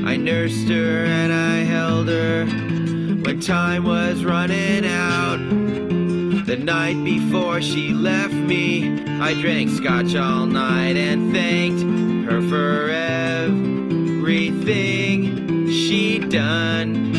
I 0.05 0.17
nursed 0.17 0.69
her 0.69 1.05
and 1.05 1.33
I 1.33 1.59
held 1.59 2.09
her 2.09 2.47
when 2.47 3.41
time 3.41 3.85
was 3.85 4.25
running 4.25 4.85
out. 4.87 5.39
The 6.47 6.57
night 6.57 7.05
before 7.05 7.61
she 7.63 7.93
left 7.93 8.33
me, 8.33 9.05
I 9.21 9.35
drank 9.41 9.71
scotch 9.71 10.17
all 10.17 10.47
night 10.47 10.97
and 10.97 11.33
thanked 11.33 11.83
her 12.29 12.41
for 12.49 12.91
everything 12.91 14.41
she'd 15.69 16.31
done. 16.31 17.11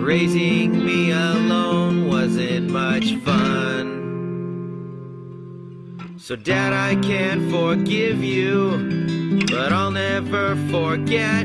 Raising 0.00 0.84
me 0.84 1.10
alone 1.10 2.08
wasn't 2.08 2.70
much 2.70 3.14
fun. 3.16 3.81
So, 6.32 6.36
Dad, 6.36 6.72
I 6.72 6.94
can't 7.02 7.50
forgive 7.50 8.24
you, 8.24 9.44
but 9.50 9.70
I'll 9.70 9.90
never 9.90 10.56
forget 10.70 11.44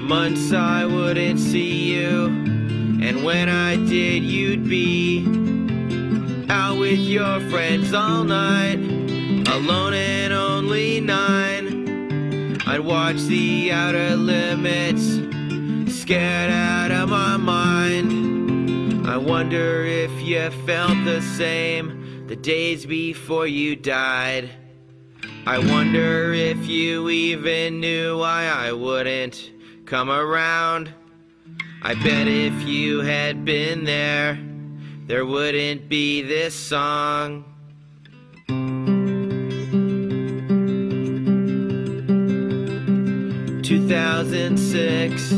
months 0.00 0.52
I 0.52 0.86
wouldn't 0.86 1.40
see 1.40 1.92
you 1.92 2.26
and 3.02 3.24
when 3.24 3.48
I 3.48 3.74
did, 3.74 4.22
you'd 4.22 4.68
be 4.68 5.26
out 6.48 6.78
with 6.78 7.00
your 7.00 7.40
friends 7.50 7.92
all 7.92 8.22
night, 8.22 8.76
alone 8.76 9.94
and 9.94 10.32
only 10.32 11.00
nine. 11.00 12.62
I'd 12.68 12.78
watch 12.78 13.16
the 13.22 13.72
outer 13.72 14.14
limits, 14.14 15.02
scared 16.00 16.52
out 16.52 16.92
of 16.92 17.08
my 17.08 17.36
mind. 17.36 19.08
I 19.08 19.16
wonder 19.16 19.84
if 19.84 20.12
you 20.22 20.48
felt 20.64 21.04
the 21.04 21.20
same 21.20 22.00
the 22.30 22.36
days 22.36 22.86
before 22.86 23.44
you 23.44 23.74
died. 23.74 24.48
I 25.44 25.58
wonder 25.58 26.32
if 26.32 26.64
you 26.68 27.10
even 27.10 27.80
knew 27.80 28.18
why 28.18 28.44
I 28.44 28.70
wouldn't 28.70 29.50
come 29.84 30.08
around. 30.08 30.94
I 31.82 31.94
bet 31.94 32.28
if 32.28 32.52
you 32.68 33.00
had 33.00 33.44
been 33.44 33.82
there, 33.82 34.38
there 35.08 35.26
wouldn't 35.26 35.88
be 35.88 36.22
this 36.22 36.54
song. 36.54 37.46
Two 43.64 43.88
thousand 43.88 44.56
six. 44.56 45.32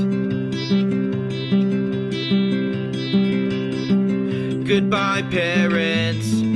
Goodbye, 4.69 5.23
parents. 5.31 6.52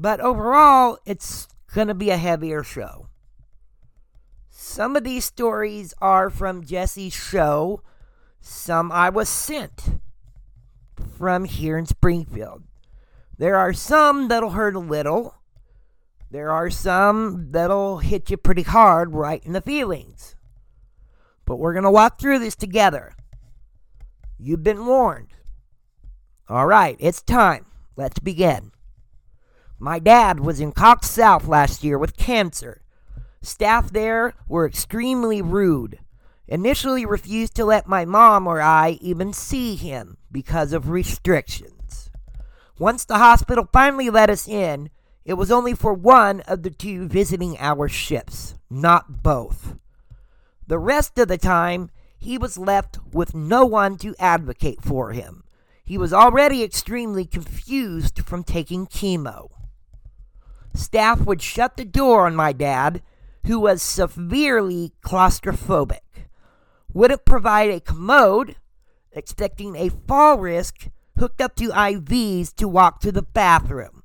But 0.00 0.20
overall, 0.20 0.98
it's 1.04 1.48
going 1.74 1.88
to 1.88 1.94
be 1.94 2.10
a 2.10 2.16
heavier 2.16 2.62
show. 2.62 3.08
Some 4.50 4.94
of 4.94 5.02
these 5.02 5.24
stories 5.24 5.94
are 6.00 6.30
from 6.30 6.64
Jesse's 6.64 7.12
show, 7.12 7.82
some 8.40 8.92
I 8.92 9.10
was 9.10 9.28
sent 9.28 10.00
from 11.16 11.44
here 11.44 11.78
in 11.78 11.86
Springfield. 11.86 12.64
There 13.38 13.56
are 13.56 13.72
some 13.72 14.28
that'll 14.28 14.50
hurt 14.50 14.74
a 14.74 14.80
little. 14.80 15.34
There 16.30 16.50
are 16.50 16.70
some 16.70 17.52
that'll 17.52 17.98
hit 17.98 18.30
you 18.30 18.36
pretty 18.36 18.62
hard 18.62 19.14
right 19.14 19.42
in 19.44 19.52
the 19.52 19.60
feelings. 19.60 20.34
But 21.44 21.56
we're 21.56 21.72
going 21.72 21.84
to 21.84 21.90
walk 21.90 22.20
through 22.20 22.40
this 22.40 22.56
together. 22.56 23.14
You've 24.38 24.62
been 24.62 24.86
warned. 24.86 25.28
All 26.48 26.66
right, 26.66 26.96
it's 27.00 27.22
time. 27.22 27.66
Let's 27.96 28.18
begin. 28.18 28.72
My 29.78 29.98
dad 29.98 30.40
was 30.40 30.60
in 30.60 30.72
Cox 30.72 31.08
South 31.08 31.46
last 31.46 31.82
year 31.82 31.98
with 31.98 32.16
cancer. 32.16 32.82
Staff 33.40 33.92
there 33.92 34.34
were 34.48 34.66
extremely 34.66 35.40
rude. 35.40 36.00
Initially 36.48 37.06
refused 37.06 37.54
to 37.56 37.64
let 37.64 37.86
my 37.86 38.04
mom 38.04 38.46
or 38.46 38.60
I 38.60 38.98
even 39.00 39.32
see 39.32 39.76
him 39.76 40.17
because 40.30 40.72
of 40.72 40.90
restrictions. 40.90 42.10
Once 42.78 43.04
the 43.04 43.18
hospital 43.18 43.68
finally 43.72 44.10
let 44.10 44.30
us 44.30 44.46
in, 44.46 44.90
it 45.24 45.34
was 45.34 45.50
only 45.50 45.74
for 45.74 45.92
one 45.92 46.40
of 46.42 46.62
the 46.62 46.70
two 46.70 47.08
visiting 47.08 47.58
hour 47.58 47.88
shifts, 47.88 48.54
not 48.70 49.22
both. 49.22 49.76
The 50.66 50.78
rest 50.78 51.18
of 51.18 51.28
the 51.28 51.38
time, 51.38 51.90
he 52.18 52.38
was 52.38 52.58
left 52.58 52.98
with 53.12 53.34
no 53.34 53.64
one 53.64 53.96
to 53.98 54.14
advocate 54.18 54.82
for 54.82 55.12
him. 55.12 55.44
He 55.84 55.96
was 55.96 56.12
already 56.12 56.62
extremely 56.62 57.24
confused 57.24 58.20
from 58.20 58.44
taking 58.44 58.86
chemo. 58.86 59.48
Staff 60.74 61.20
would 61.22 61.42
shut 61.42 61.76
the 61.76 61.84
door 61.84 62.26
on 62.26 62.36
my 62.36 62.52
dad, 62.52 63.02
who 63.46 63.58
was 63.58 63.82
severely 63.82 64.92
claustrophobic. 65.02 66.26
Wouldn't 66.92 67.24
provide 67.24 67.70
a 67.70 67.80
commode, 67.80 68.56
expecting 69.12 69.76
a 69.76 69.90
fall 69.90 70.38
risk 70.38 70.88
hooked 71.18 71.40
up 71.40 71.56
to 71.56 71.68
IVs 71.68 72.54
to 72.56 72.68
walk 72.68 73.00
to 73.00 73.12
the 73.12 73.22
bathroom. 73.22 74.02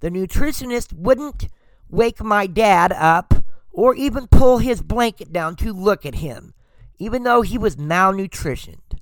The 0.00 0.10
nutritionist 0.10 0.92
wouldn't 0.92 1.48
wake 1.88 2.22
my 2.22 2.46
dad 2.46 2.92
up 2.92 3.34
or 3.72 3.94
even 3.94 4.26
pull 4.26 4.58
his 4.58 4.82
blanket 4.82 5.32
down 5.32 5.56
to 5.56 5.72
look 5.72 6.04
at 6.04 6.16
him, 6.16 6.54
even 6.98 7.22
though 7.22 7.42
he 7.42 7.58
was 7.58 7.76
malnutritioned. 7.76 8.98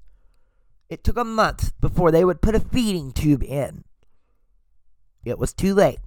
It 0.88 1.04
took 1.04 1.16
a 1.16 1.24
month 1.24 1.78
before 1.80 2.10
they 2.10 2.24
would 2.24 2.40
put 2.40 2.54
a 2.54 2.60
feeding 2.60 3.12
tube 3.12 3.42
in. 3.42 3.84
It 5.24 5.38
was 5.38 5.52
too 5.52 5.74
late. 5.74 5.98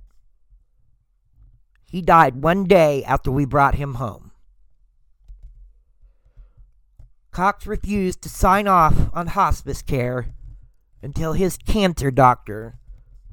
He 1.85 2.01
died 2.01 2.41
one 2.41 2.63
day 2.65 3.03
after 3.03 3.31
we 3.31 3.45
brought 3.45 3.75
him 3.75 3.95
home. 3.95 4.30
Cox 7.31 7.65
refused 7.65 8.21
to 8.21 8.29
sign 8.29 8.67
off 8.67 9.09
on 9.13 9.27
hospice 9.27 9.81
care 9.81 10.27
until 11.01 11.33
his 11.33 11.57
cancer 11.57 12.11
doctor, 12.11 12.77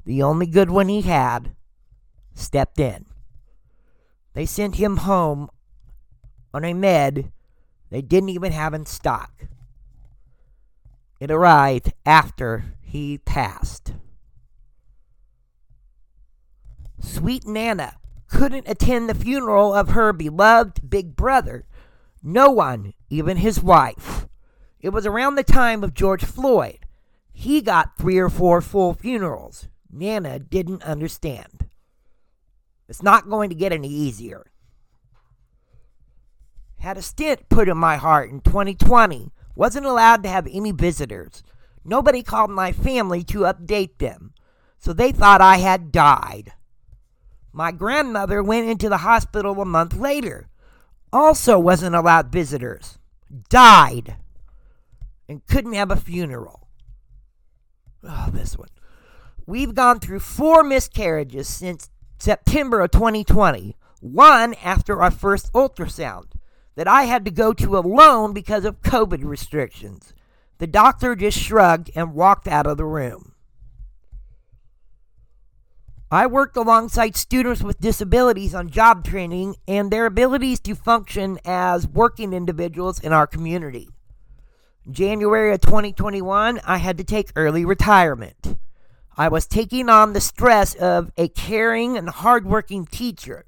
the 0.05 0.23
only 0.23 0.45
good 0.45 0.69
one 0.69 0.87
he 0.87 1.01
had, 1.01 1.55
stepped 2.33 2.79
in. 2.79 3.05
They 4.33 4.45
sent 4.45 4.75
him 4.75 4.97
home 4.97 5.49
on 6.53 6.63
a 6.63 6.73
med 6.73 7.31
they 7.89 8.01
didn't 8.01 8.29
even 8.29 8.51
have 8.51 8.73
in 8.73 8.85
stock. 8.85 9.47
It 11.19 11.31
arrived 11.31 11.91
after 12.05 12.75
he 12.81 13.17
passed. 13.17 13.93
Sweet 16.99 17.45
Nana 17.45 17.95
couldn't 18.27 18.69
attend 18.69 19.09
the 19.09 19.15
funeral 19.15 19.73
of 19.73 19.89
her 19.89 20.13
beloved 20.13 20.89
big 20.89 21.15
brother. 21.15 21.65
No 22.21 22.49
one, 22.49 22.93
even 23.09 23.37
his 23.37 23.61
wife. 23.61 24.27
It 24.79 24.89
was 24.89 25.05
around 25.05 25.35
the 25.35 25.43
time 25.43 25.83
of 25.83 25.93
George 25.93 26.23
Floyd. 26.23 26.79
He 27.31 27.61
got 27.61 27.97
three 27.97 28.17
or 28.17 28.29
four 28.29 28.61
full 28.61 28.93
funerals. 28.93 29.67
Nana 29.91 30.39
didn't 30.39 30.83
understand. 30.83 31.67
It's 32.87 33.03
not 33.03 33.29
going 33.29 33.49
to 33.49 33.55
get 33.55 33.71
any 33.71 33.87
easier. 33.87 34.51
Had 36.79 36.97
a 36.97 37.01
stent 37.01 37.49
put 37.49 37.69
in 37.69 37.77
my 37.77 37.97
heart 37.97 38.29
in 38.29 38.41
2020. 38.41 39.31
Wasn't 39.55 39.85
allowed 39.85 40.23
to 40.23 40.29
have 40.29 40.47
any 40.51 40.71
visitors. 40.71 41.43
Nobody 41.83 42.23
called 42.23 42.51
my 42.51 42.71
family 42.71 43.23
to 43.25 43.39
update 43.39 43.97
them. 43.97 44.33
So 44.77 44.93
they 44.93 45.11
thought 45.11 45.41
I 45.41 45.57
had 45.57 45.91
died. 45.91 46.53
My 47.51 47.71
grandmother 47.71 48.41
went 48.41 48.69
into 48.69 48.89
the 48.89 48.97
hospital 48.97 49.61
a 49.61 49.65
month 49.65 49.95
later. 49.95 50.47
Also 51.11 51.59
wasn't 51.59 51.95
allowed 51.95 52.31
visitors. 52.31 52.97
Died. 53.49 54.17
And 55.27 55.45
couldn't 55.47 55.73
have 55.73 55.91
a 55.91 55.95
funeral. 55.95 56.67
Oh, 58.03 58.29
this 58.31 58.57
one. 58.57 58.69
We've 59.45 59.73
gone 59.73 59.99
through 59.99 60.19
four 60.19 60.63
miscarriages 60.63 61.47
since 61.47 61.89
September 62.17 62.81
of 62.81 62.91
2020. 62.91 63.75
One 64.01 64.53
after 64.55 65.01
our 65.01 65.11
first 65.11 65.51
ultrasound 65.53 66.31
that 66.75 66.87
I 66.87 67.03
had 67.03 67.25
to 67.25 67.31
go 67.31 67.53
to 67.53 67.77
alone 67.77 68.33
because 68.33 68.63
of 68.63 68.81
COVID 68.81 69.23
restrictions. 69.23 70.13
The 70.59 70.67
doctor 70.67 71.15
just 71.15 71.37
shrugged 71.37 71.91
and 71.95 72.13
walked 72.13 72.47
out 72.47 72.67
of 72.67 72.77
the 72.77 72.85
room. 72.85 73.33
I 76.11 76.25
worked 76.25 76.57
alongside 76.57 77.15
students 77.15 77.61
with 77.61 77.79
disabilities 77.79 78.55
on 78.55 78.71
job 78.71 79.05
training 79.05 79.57
and 79.67 79.91
their 79.91 80.07
abilities 80.07 80.59
to 80.61 80.73
function 80.73 81.37
as 81.45 81.87
working 81.87 82.33
individuals 82.33 82.99
in 82.99 83.13
our 83.13 83.27
community. 83.27 83.89
In 84.87 84.93
January 84.93 85.53
of 85.53 85.61
2021, 85.61 86.61
I 86.65 86.77
had 86.77 86.97
to 86.97 87.03
take 87.03 87.31
early 87.35 87.63
retirement. 87.63 88.57
I 89.17 89.27
was 89.27 89.45
taking 89.45 89.87
on 89.87 90.13
the 90.13 90.21
stress 90.21 90.73
of 90.73 91.11
a 91.15 91.27
caring 91.27 91.95
and 91.95 92.09
hardworking 92.09 92.87
teacher 92.87 93.45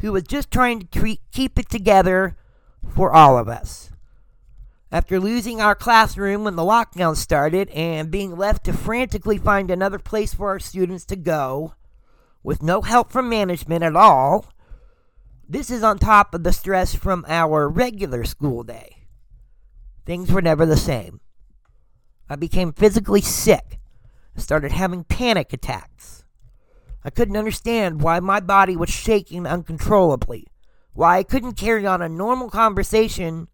who 0.00 0.12
was 0.12 0.24
just 0.24 0.50
trying 0.50 0.80
to 0.80 0.86
treat, 0.86 1.22
keep 1.32 1.58
it 1.58 1.70
together 1.70 2.36
for 2.94 3.14
all 3.14 3.38
of 3.38 3.48
us. 3.48 3.90
After 4.92 5.18
losing 5.18 5.62
our 5.62 5.74
classroom 5.74 6.44
when 6.44 6.56
the 6.56 6.62
lockdown 6.62 7.16
started 7.16 7.70
and 7.70 8.10
being 8.10 8.36
left 8.36 8.64
to 8.64 8.74
frantically 8.74 9.38
find 9.38 9.70
another 9.70 9.98
place 9.98 10.34
for 10.34 10.48
our 10.48 10.60
students 10.60 11.06
to 11.06 11.16
go, 11.16 11.72
with 12.44 12.62
no 12.62 12.82
help 12.82 13.10
from 13.10 13.28
management 13.28 13.82
at 13.82 13.96
all. 13.96 14.46
This 15.48 15.70
is 15.70 15.82
on 15.82 15.98
top 15.98 16.34
of 16.34 16.44
the 16.44 16.52
stress 16.52 16.94
from 16.94 17.24
our 17.26 17.68
regular 17.68 18.22
school 18.22 18.62
day. 18.62 19.06
Things 20.06 20.30
were 20.30 20.42
never 20.42 20.64
the 20.66 20.76
same. 20.76 21.20
I 22.28 22.36
became 22.36 22.72
physically 22.72 23.22
sick. 23.22 23.80
I 24.36 24.40
started 24.40 24.72
having 24.72 25.04
panic 25.04 25.52
attacks. 25.52 26.24
I 27.02 27.10
couldn't 27.10 27.36
understand 27.36 28.02
why 28.02 28.20
my 28.20 28.40
body 28.40 28.76
was 28.76 28.90
shaking 28.90 29.46
uncontrollably, 29.46 30.46
why 30.92 31.18
I 31.18 31.22
couldn't 31.22 31.54
carry 31.54 31.86
on 31.86 32.02
a 32.02 32.08
normal 32.08 32.50
conversation 32.50 33.48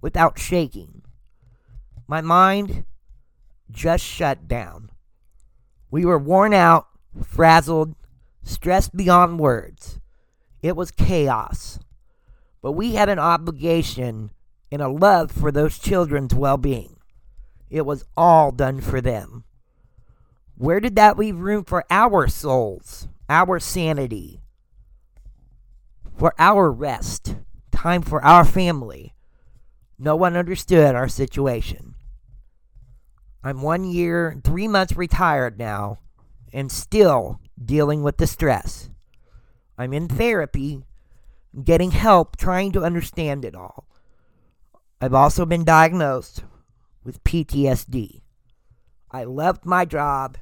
without 0.00 0.38
shaking. 0.38 1.02
My 2.08 2.20
mind 2.20 2.84
just 3.70 4.04
shut 4.04 4.46
down. 4.48 4.90
We 5.90 6.04
were 6.04 6.18
worn 6.18 6.54
out, 6.54 6.86
frazzled, 7.24 7.94
stressed 8.46 8.96
beyond 8.96 9.38
words. 9.38 9.98
It 10.62 10.76
was 10.76 10.90
chaos. 10.90 11.78
But 12.62 12.72
we 12.72 12.94
had 12.94 13.08
an 13.08 13.18
obligation 13.18 14.30
and 14.72 14.80
a 14.80 14.88
love 14.88 15.30
for 15.30 15.52
those 15.52 15.78
children's 15.78 16.34
well 16.34 16.56
being. 16.56 16.96
It 17.68 17.84
was 17.84 18.04
all 18.16 18.52
done 18.52 18.80
for 18.80 19.00
them. 19.00 19.44
Where 20.56 20.80
did 20.80 20.96
that 20.96 21.18
leave 21.18 21.38
room 21.38 21.64
for 21.64 21.84
our 21.90 22.28
souls, 22.28 23.08
our 23.28 23.58
sanity, 23.58 24.40
for 26.16 26.32
our 26.38 26.72
rest, 26.72 27.36
time 27.72 28.02
for 28.02 28.24
our 28.24 28.44
family? 28.44 29.14
No 29.98 30.16
one 30.16 30.36
understood 30.36 30.94
our 30.94 31.08
situation. 31.08 31.94
I'm 33.42 33.62
one 33.62 33.84
year, 33.84 34.40
three 34.42 34.66
months 34.66 34.96
retired 34.96 35.58
now, 35.58 35.98
and 36.52 36.72
still 36.72 37.40
dealing 37.62 38.02
with 38.02 38.18
the 38.18 38.26
stress. 38.26 38.90
I'm 39.78 39.92
in 39.92 40.08
therapy, 40.08 40.84
getting 41.62 41.90
help 41.90 42.36
trying 42.36 42.72
to 42.72 42.84
understand 42.84 43.44
it 43.44 43.54
all. 43.54 43.86
I've 45.00 45.14
also 45.14 45.44
been 45.44 45.64
diagnosed 45.64 46.44
with 47.04 47.22
PTSD. 47.24 48.22
I 49.10 49.24
loved 49.24 49.64
my 49.64 49.84
job, 49.84 50.38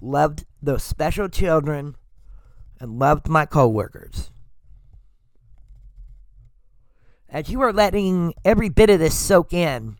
loved 0.00 0.44
those 0.62 0.82
special 0.82 1.28
children, 1.28 1.96
and 2.78 2.98
loved 2.98 3.28
my 3.28 3.46
coworkers. 3.46 4.30
As 7.28 7.48
you 7.48 7.60
are 7.60 7.72
letting 7.72 8.34
every 8.44 8.68
bit 8.68 8.90
of 8.90 8.98
this 8.98 9.16
soak 9.16 9.52
in, 9.52 9.96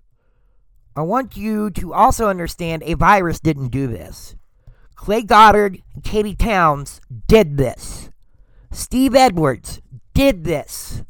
I 0.97 1.03
want 1.03 1.37
you 1.37 1.71
to 1.71 1.95
also 1.95 2.29
understand 2.29 2.83
a 2.83 2.95
virus 2.95 3.39
didn't 3.41 3.69
do 3.69 3.87
this. 3.87 4.35
Clay 5.01 5.23
Goddard 5.23 5.81
and 5.95 6.05
Katie 6.05 6.35
Towns 6.35 7.01
did 7.27 7.57
this. 7.57 8.11
Steve 8.71 9.15
Edwards 9.15 9.81
did 10.13 10.45
this. 10.45 11.03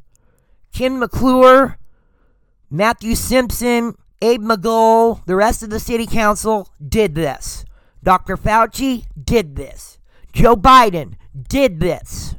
Ken 0.72 1.00
McClure, 1.00 1.76
Matthew 2.70 3.16
Simpson, 3.16 3.96
Abe 4.22 4.42
McGull, 4.42 5.26
the 5.26 5.34
rest 5.34 5.64
of 5.64 5.70
the 5.70 5.80
city 5.80 6.06
council 6.06 6.68
did 6.88 7.16
this. 7.16 7.64
Dr. 8.00 8.36
Fauci 8.36 9.06
did 9.20 9.56
this. 9.56 9.98
Joe 10.32 10.54
Biden 10.54 11.14
did 11.48 11.80
this. 11.80 12.36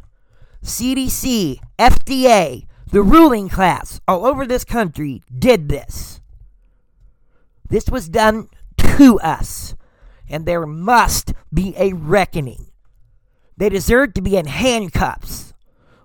CDC, 0.64 1.60
FDA, 1.78 2.66
the 2.94 3.02
ruling 3.02 3.50
class 3.50 4.00
all 4.08 4.26
over 4.26 4.48
this 4.48 4.64
country 4.64 5.22
did 5.38 5.68
this. 5.68 6.22
This 7.70 7.90
was 7.90 8.08
done 8.08 8.48
to 8.78 9.20
us, 9.20 9.76
and 10.32 10.46
there 10.46 10.65
must 10.65 11.34
be 11.54 11.76
a 11.78 11.94
reckoning. 11.94 12.67
They 13.58 13.70
deserve 13.70 14.13
to 14.15 14.22
be 14.22 14.38
in 14.38 14.48
handcuffs. 14.48 15.54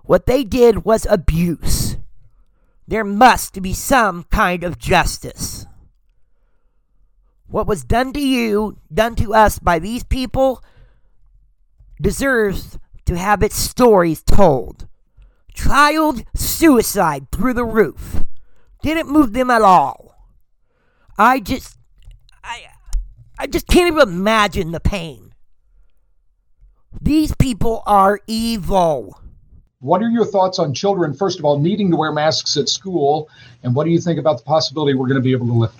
What 0.03 0.25
they 0.25 0.43
did 0.43 0.85
was 0.85 1.07
abuse. 1.09 1.97
There 2.87 3.03
must 3.03 3.61
be 3.61 3.73
some 3.73 4.23
kind 4.25 4.63
of 4.63 4.77
justice. 4.77 5.65
What 7.47 7.67
was 7.67 7.83
done 7.83 8.13
to 8.13 8.19
you, 8.19 8.77
done 8.93 9.15
to 9.15 9.33
us 9.33 9.59
by 9.59 9.79
these 9.79 10.03
people, 10.03 10.63
deserves 12.01 12.77
to 13.05 13.17
have 13.17 13.41
its 13.41 13.55
stories 13.55 14.21
told. 14.21 14.87
Child 15.53 16.23
suicide 16.35 17.31
through 17.31 17.53
the 17.53 17.65
roof. 17.65 18.23
Didn't 18.83 19.09
move 19.11 19.33
them 19.33 19.49
at 19.49 19.61
all. 19.61 20.15
I 21.17 21.39
just 21.39 21.76
I 23.39 23.45
just 23.47 23.67
can't 23.67 23.87
even 23.87 24.07
imagine 24.07 24.71
the 24.71 24.79
pain. 24.79 25.33
These 27.01 27.35
people 27.35 27.83
are 27.85 28.19
evil. 28.25 29.21
What 29.79 30.01
are 30.01 30.09
your 30.09 30.25
thoughts 30.25 30.57
on 30.57 30.73
children, 30.73 31.13
first 31.13 31.37
of 31.37 31.45
all, 31.45 31.59
needing 31.59 31.91
to 31.91 31.97
wear 31.97 32.11
masks 32.11 32.57
at 32.57 32.67
school? 32.67 33.29
And 33.61 33.75
what 33.75 33.83
do 33.83 33.91
you 33.91 33.99
think 33.99 34.17
about 34.19 34.39
the 34.39 34.43
possibility 34.43 34.95
we're 34.95 35.07
going 35.07 35.21
to 35.21 35.23
be 35.23 35.33
able 35.33 35.45
to 35.47 35.53
lift? 35.53 35.79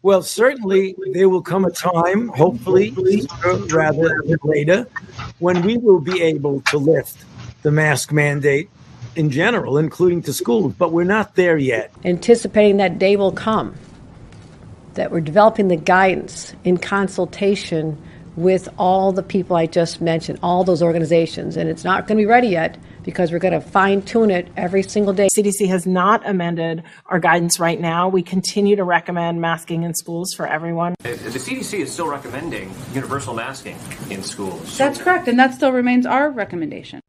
Well, 0.00 0.22
certainly 0.22 0.96
there 1.12 1.28
will 1.28 1.42
come 1.42 1.66
a 1.66 1.70
time, 1.70 2.28
hopefully 2.28 2.92
rather 3.70 4.22
than 4.24 4.38
later, 4.42 4.88
when 5.38 5.62
we 5.62 5.76
will 5.76 6.00
be 6.00 6.22
able 6.22 6.62
to 6.62 6.78
lift 6.78 7.24
the 7.62 7.70
mask 7.70 8.10
mandate 8.10 8.70
in 9.14 9.30
general, 9.30 9.76
including 9.76 10.22
to 10.22 10.32
schools, 10.32 10.74
but 10.78 10.90
we're 10.90 11.04
not 11.04 11.34
there 11.36 11.58
yet. 11.58 11.92
Anticipating 12.04 12.78
that 12.78 12.98
day 12.98 13.14
will 13.14 13.30
come, 13.30 13.74
that 14.94 15.10
we're 15.10 15.20
developing 15.20 15.68
the 15.68 15.76
guidance 15.76 16.54
in 16.64 16.78
consultation 16.78 18.00
with 18.36 18.68
all 18.78 19.12
the 19.12 19.22
people 19.22 19.56
I 19.56 19.66
just 19.66 20.00
mentioned, 20.00 20.38
all 20.42 20.64
those 20.64 20.82
organizations, 20.82 21.56
and 21.56 21.68
it's 21.68 21.84
not 21.84 22.06
going 22.06 22.16
to 22.16 22.22
be 22.22 22.26
ready 22.26 22.48
yet 22.48 22.78
because 23.02 23.30
we're 23.30 23.38
going 23.38 23.52
to 23.52 23.60
fine 23.60 24.00
tune 24.00 24.30
it 24.30 24.48
every 24.56 24.82
single 24.82 25.12
day. 25.12 25.28
CDC 25.36 25.68
has 25.68 25.86
not 25.86 26.26
amended 26.26 26.82
our 27.06 27.18
guidance 27.18 27.60
right 27.60 27.78
now. 27.78 28.08
We 28.08 28.22
continue 28.22 28.76
to 28.76 28.84
recommend 28.84 29.40
masking 29.40 29.82
in 29.82 29.92
schools 29.94 30.32
for 30.34 30.46
everyone. 30.46 30.94
The 31.02 31.10
CDC 31.10 31.80
is 31.80 31.92
still 31.92 32.08
recommending 32.08 32.72
universal 32.94 33.34
masking 33.34 33.76
in 34.08 34.22
schools. 34.22 34.78
That's 34.78 34.98
correct, 34.98 35.28
and 35.28 35.38
that 35.38 35.54
still 35.54 35.72
remains 35.72 36.06
our 36.06 36.30
recommendation. 36.30 37.00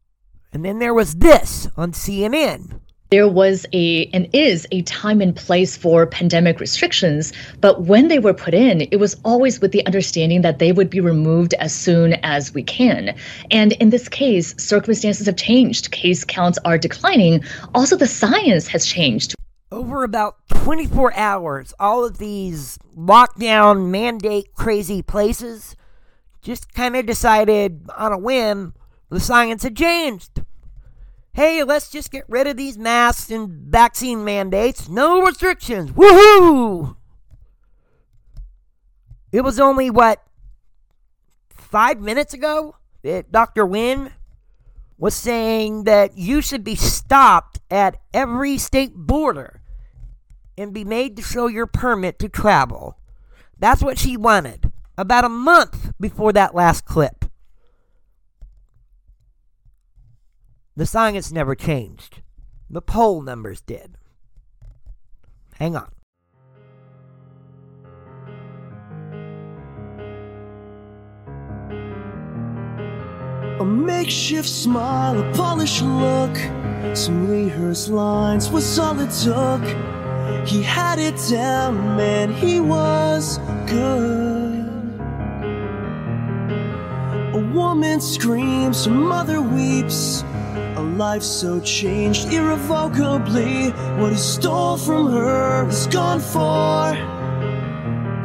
And 0.52 0.64
then 0.64 0.78
there 0.78 0.94
was 0.94 1.16
this 1.16 1.68
on 1.76 1.92
CNN. 1.92 2.80
There 3.10 3.28
was 3.28 3.66
a 3.72 4.06
and 4.06 4.28
is 4.32 4.66
a 4.72 4.82
time 4.82 5.20
and 5.20 5.36
place 5.36 5.76
for 5.76 6.06
pandemic 6.06 6.58
restrictions, 6.58 7.32
but 7.60 7.82
when 7.82 8.08
they 8.08 8.18
were 8.18 8.34
put 8.34 8.54
in, 8.54 8.88
it 8.90 8.96
was 8.98 9.16
always 9.24 9.60
with 9.60 9.72
the 9.72 9.84
understanding 9.86 10.42
that 10.42 10.58
they 10.58 10.72
would 10.72 10.90
be 10.90 11.00
removed 11.00 11.54
as 11.54 11.72
soon 11.72 12.14
as 12.24 12.54
we 12.54 12.62
can. 12.62 13.14
And 13.50 13.72
in 13.72 13.90
this 13.90 14.08
case, 14.08 14.54
circumstances 14.56 15.26
have 15.26 15.36
changed. 15.36 15.90
Case 15.90 16.24
counts 16.24 16.58
are 16.64 16.78
declining. 16.78 17.44
Also, 17.74 17.96
the 17.96 18.06
science 18.06 18.66
has 18.68 18.86
changed. 18.86 19.34
Over 19.70 20.02
about 20.02 20.36
24 20.48 21.14
hours, 21.14 21.74
all 21.78 22.04
of 22.04 22.18
these 22.18 22.78
lockdown 22.96 23.90
mandate 23.90 24.54
crazy 24.54 25.02
places 25.02 25.76
just 26.42 26.72
kind 26.74 26.96
of 26.96 27.06
decided 27.06 27.86
on 27.96 28.12
a 28.12 28.18
whim 28.18 28.74
the 29.10 29.20
science 29.20 29.62
had 29.62 29.76
changed 29.76 30.42
hey, 31.34 31.64
let's 31.64 31.90
just 31.90 32.10
get 32.10 32.24
rid 32.28 32.46
of 32.46 32.56
these 32.56 32.78
masks 32.78 33.30
and 33.30 33.50
vaccine 33.50 34.24
mandates. 34.24 34.88
No 34.88 35.20
restrictions. 35.20 35.90
Woohoo! 35.90 36.96
It 39.32 39.42
was 39.42 39.58
only, 39.58 39.90
what, 39.90 40.22
five 41.50 42.00
minutes 42.00 42.32
ago 42.32 42.76
that 43.02 43.32
Dr. 43.32 43.66
Wen 43.66 44.12
was 44.96 45.14
saying 45.14 45.84
that 45.84 46.16
you 46.16 46.40
should 46.40 46.62
be 46.62 46.76
stopped 46.76 47.58
at 47.68 48.00
every 48.14 48.56
state 48.56 48.94
border 48.94 49.60
and 50.56 50.72
be 50.72 50.84
made 50.84 51.16
to 51.16 51.22
show 51.22 51.48
your 51.48 51.66
permit 51.66 52.20
to 52.20 52.28
travel. 52.28 52.96
That's 53.58 53.82
what 53.82 53.98
she 53.98 54.16
wanted 54.16 54.70
about 54.96 55.24
a 55.24 55.28
month 55.28 55.92
before 55.98 56.32
that 56.32 56.54
last 56.54 56.84
clip. 56.84 57.23
The 60.76 60.86
science 60.86 61.30
never 61.30 61.54
changed. 61.54 62.20
The 62.68 62.82
poll 62.82 63.22
numbers 63.22 63.60
did. 63.60 63.96
Hang 65.54 65.76
on. 65.76 65.92
A 73.60 73.64
makeshift 73.64 74.48
smile, 74.48 75.20
a 75.20 75.32
polished 75.34 75.82
look, 75.82 76.36
some 76.96 77.28
rehearsed 77.28 77.88
lines 77.88 78.50
was 78.50 78.76
all 78.76 78.98
it 78.98 79.12
took. 79.12 79.62
He 80.44 80.60
had 80.60 80.98
it 80.98 81.14
down, 81.30 81.96
man, 81.96 82.32
he 82.32 82.58
was 82.58 83.38
good. 83.68 84.66
A 87.32 87.52
woman 87.54 88.00
screams, 88.00 88.86
her 88.86 88.90
mother 88.90 89.40
weeps. 89.40 90.24
A 90.76 90.82
life 90.82 91.22
so 91.22 91.60
changed 91.60 92.32
irrevocably. 92.32 93.70
What 94.00 94.10
he 94.10 94.18
stole 94.18 94.76
from 94.76 95.06
her 95.12 95.68
is 95.68 95.86
gone 95.86 96.18
for 96.18 96.96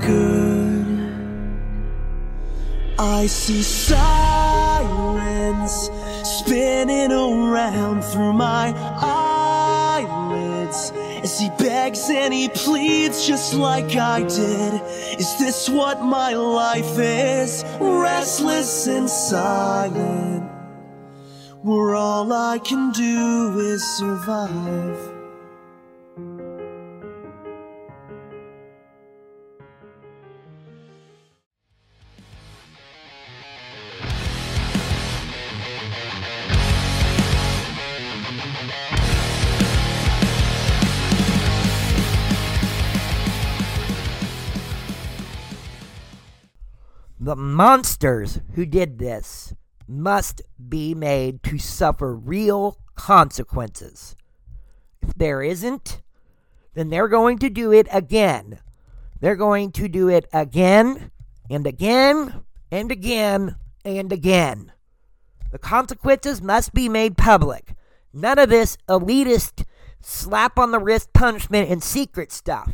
good. 0.01 0.79
I 2.97 3.27
see 3.27 3.62
sirens 3.62 4.01
spinning 6.23 7.12
around 7.12 8.03
through 8.03 8.33
my 8.33 8.73
eyelids 9.99 10.91
as 11.23 11.39
he 11.39 11.51
begs 11.59 12.09
and 12.09 12.33
he 12.33 12.49
pleads 12.49 13.27
just 13.27 13.53
like 13.53 13.95
I 13.95 14.21
did. 14.23 14.81
Is 15.19 15.38
this 15.38 15.69
what 15.69 16.01
my 16.01 16.33
life 16.33 16.97
is? 16.97 17.63
Restless 17.79 18.88
and 18.88 19.07
silent 19.07 20.58
where 21.61 21.93
all 21.93 22.31
I 22.31 22.57
can 22.59 22.91
do 22.91 23.59
is 23.59 23.83
survive. 23.97 25.15
The 47.21 47.35
monsters 47.35 48.39
who 48.55 48.65
did 48.65 48.97
this 48.97 49.53
must 49.89 50.41
be 50.69 50.93
made 50.93 51.43
to 51.43 51.58
suffer 51.58 52.15
real 52.15 52.78
consequences. 52.95 54.15
If 55.02 55.13
there 55.15 55.41
isn't, 55.41 56.02
then 56.75 56.89
they're 56.89 57.08
going 57.08 57.39
to 57.39 57.49
do 57.49 57.71
it 57.71 57.88
again. 57.91 58.60
They're 59.19 59.36
going 59.36 59.71
to 59.73 59.88
do 59.88 60.08
it 60.08 60.28
again 60.32 61.12
and 61.49 61.65
again 61.65 62.43
and 62.71 62.91
again 62.91 63.56
and 63.84 64.13
again. 64.13 64.71
The 65.52 65.58
consequences 65.58 66.41
must 66.41 66.73
be 66.73 66.88
made 66.88 67.17
public. 67.17 67.73
None 68.13 68.38
of 68.39 68.49
this 68.49 68.78
elitist 68.88 69.65
slap 70.02 70.60
on 70.60 70.71
the 70.71 70.80
wrist 70.80 71.12
punishment 71.13 71.69
and 71.69 71.84
secret 71.84 72.32
stuff. 72.32 72.71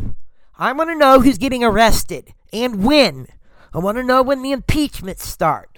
I 0.58 0.72
want 0.74 0.90
to 0.90 0.98
know 0.98 1.22
who's 1.22 1.38
getting 1.38 1.64
arrested 1.64 2.34
and 2.52 2.84
when. 2.84 3.28
I 3.74 3.80
want 3.80 3.98
to 3.98 4.04
know 4.04 4.22
when 4.22 4.42
the 4.42 4.52
impeachments 4.52 5.28
start. 5.28 5.75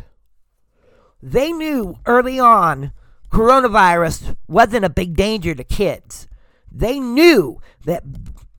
They 1.21 1.51
knew 1.51 1.97
early 2.05 2.39
on 2.39 2.91
coronavirus 3.31 4.37
wasn't 4.47 4.85
a 4.85 4.89
big 4.89 5.15
danger 5.15 5.53
to 5.55 5.63
kids. 5.63 6.27
They 6.71 6.99
knew 6.99 7.59
that 7.85 8.03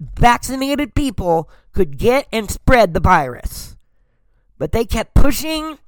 vaccinated 0.01 0.95
people 0.95 1.49
could 1.73 1.99
get 1.99 2.27
and 2.33 2.51
spread 2.51 2.95
the 2.95 3.01
virus. 3.01 3.77
But 4.59 4.73
they 4.73 4.85
kept 4.85 5.15
pushing 5.15 5.79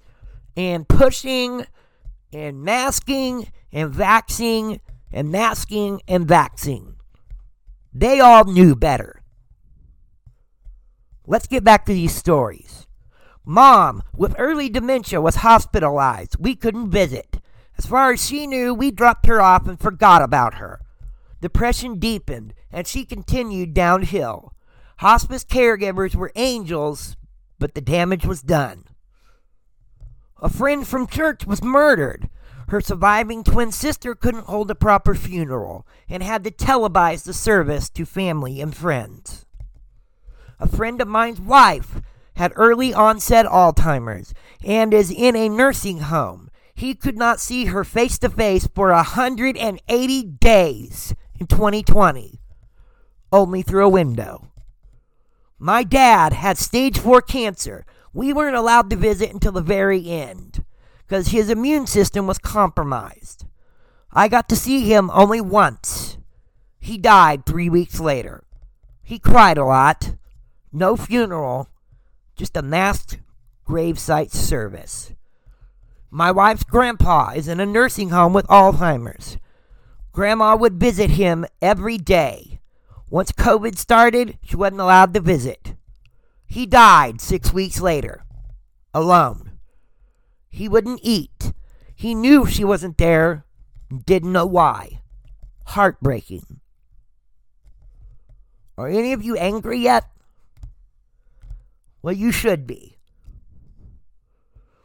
and 0.56 0.88
pushing 0.88 1.66
and 2.32 2.62
masking 2.62 3.50
and 3.72 3.92
vaccinating 3.92 4.80
and 5.12 5.30
masking 5.30 6.00
and 6.06 6.26
vaccinating. 6.26 6.94
They 7.92 8.20
all 8.20 8.44
knew 8.44 8.76
better. 8.76 9.22
Let's 11.26 11.48
get 11.48 11.64
back 11.64 11.86
to 11.86 11.92
these 11.92 12.14
stories. 12.14 12.86
Mom, 13.44 14.02
with 14.14 14.34
early 14.38 14.68
dementia, 14.68 15.20
was 15.20 15.36
hospitalized. 15.36 16.36
We 16.38 16.54
couldn't 16.54 16.90
visit. 16.90 17.40
As 17.78 17.86
far 17.86 18.12
as 18.12 18.24
she 18.24 18.46
knew, 18.46 18.74
we 18.74 18.90
dropped 18.90 19.26
her 19.26 19.40
off 19.40 19.66
and 19.66 19.80
forgot 19.80 20.22
about 20.22 20.54
her. 20.54 20.80
Depression 21.40 21.98
deepened, 21.98 22.52
and 22.70 22.86
she 22.86 23.04
continued 23.04 23.72
downhill. 23.72 24.52
Hospice 24.98 25.44
caregivers 25.44 26.14
were 26.14 26.32
angels, 26.36 27.16
but 27.58 27.74
the 27.74 27.80
damage 27.80 28.26
was 28.26 28.42
done. 28.42 28.84
A 30.42 30.50
friend 30.50 30.86
from 30.86 31.06
church 31.06 31.46
was 31.46 31.62
murdered. 31.62 32.28
Her 32.68 32.80
surviving 32.80 33.42
twin 33.42 33.72
sister 33.72 34.14
couldn't 34.14 34.46
hold 34.46 34.70
a 34.70 34.74
proper 34.74 35.14
funeral 35.14 35.86
and 36.08 36.22
had 36.22 36.44
to 36.44 36.50
televise 36.50 37.24
the 37.24 37.34
service 37.34 37.88
to 37.90 38.04
family 38.04 38.60
and 38.60 38.76
friends. 38.76 39.46
A 40.58 40.68
friend 40.68 41.00
of 41.00 41.08
mine's 41.08 41.40
wife 41.40 42.02
had 42.40 42.54
early 42.56 42.94
onset 42.94 43.44
Alzheimer's 43.44 44.32
and 44.64 44.94
is 44.94 45.10
in 45.10 45.36
a 45.36 45.46
nursing 45.46 45.98
home. 45.98 46.50
He 46.74 46.94
could 46.94 47.18
not 47.18 47.38
see 47.38 47.66
her 47.66 47.84
face 47.84 48.18
to 48.20 48.30
face 48.30 48.66
for 48.74 48.90
180 48.90 50.22
days 50.22 51.14
in 51.38 51.46
2020, 51.46 52.40
only 53.30 53.60
through 53.60 53.84
a 53.84 53.90
window. 53.90 54.52
My 55.58 55.82
dad 55.82 56.32
had 56.32 56.56
stage 56.56 56.98
4 56.98 57.20
cancer. 57.20 57.84
We 58.14 58.32
weren't 58.32 58.56
allowed 58.56 58.88
to 58.88 58.96
visit 58.96 59.34
until 59.34 59.52
the 59.52 59.60
very 59.60 60.08
end 60.08 60.64
because 61.06 61.28
his 61.28 61.50
immune 61.50 61.86
system 61.86 62.26
was 62.26 62.38
compromised. 62.38 63.44
I 64.14 64.28
got 64.28 64.48
to 64.48 64.56
see 64.56 64.88
him 64.88 65.10
only 65.12 65.42
once. 65.42 66.16
He 66.78 66.96
died 66.96 67.44
three 67.44 67.68
weeks 67.68 68.00
later. 68.00 68.44
He 69.02 69.18
cried 69.18 69.58
a 69.58 69.64
lot. 69.66 70.14
No 70.72 70.96
funeral, 70.96 71.68
just 72.40 72.56
a 72.56 72.62
masked 72.62 73.18
gravesite 73.68 74.30
service. 74.30 75.12
My 76.10 76.32
wife's 76.32 76.64
grandpa 76.64 77.32
is 77.36 77.48
in 77.48 77.60
a 77.60 77.66
nursing 77.66 78.08
home 78.08 78.32
with 78.32 78.46
Alzheimer's. 78.46 79.36
Grandma 80.12 80.56
would 80.56 80.80
visit 80.80 81.10
him 81.10 81.44
every 81.60 81.98
day. 81.98 82.60
Once 83.10 83.30
COVID 83.30 83.76
started, 83.76 84.38
she 84.42 84.56
wasn't 84.56 84.80
allowed 84.80 85.12
to 85.12 85.20
visit. 85.20 85.74
He 86.46 86.64
died 86.64 87.20
six 87.20 87.52
weeks 87.52 87.78
later, 87.78 88.24
alone. 88.94 89.58
He 90.48 90.66
wouldn't 90.66 91.00
eat. 91.02 91.52
He 91.94 92.14
knew 92.14 92.46
she 92.46 92.64
wasn't 92.64 92.96
there, 92.96 93.44
didn't 94.06 94.32
know 94.32 94.46
why. 94.46 95.02
Heartbreaking. 95.66 96.60
Are 98.78 98.88
any 98.88 99.12
of 99.12 99.22
you 99.22 99.36
angry 99.36 99.78
yet? 99.78 100.06
Well, 102.02 102.14
you 102.14 102.32
should 102.32 102.66
be. 102.66 102.98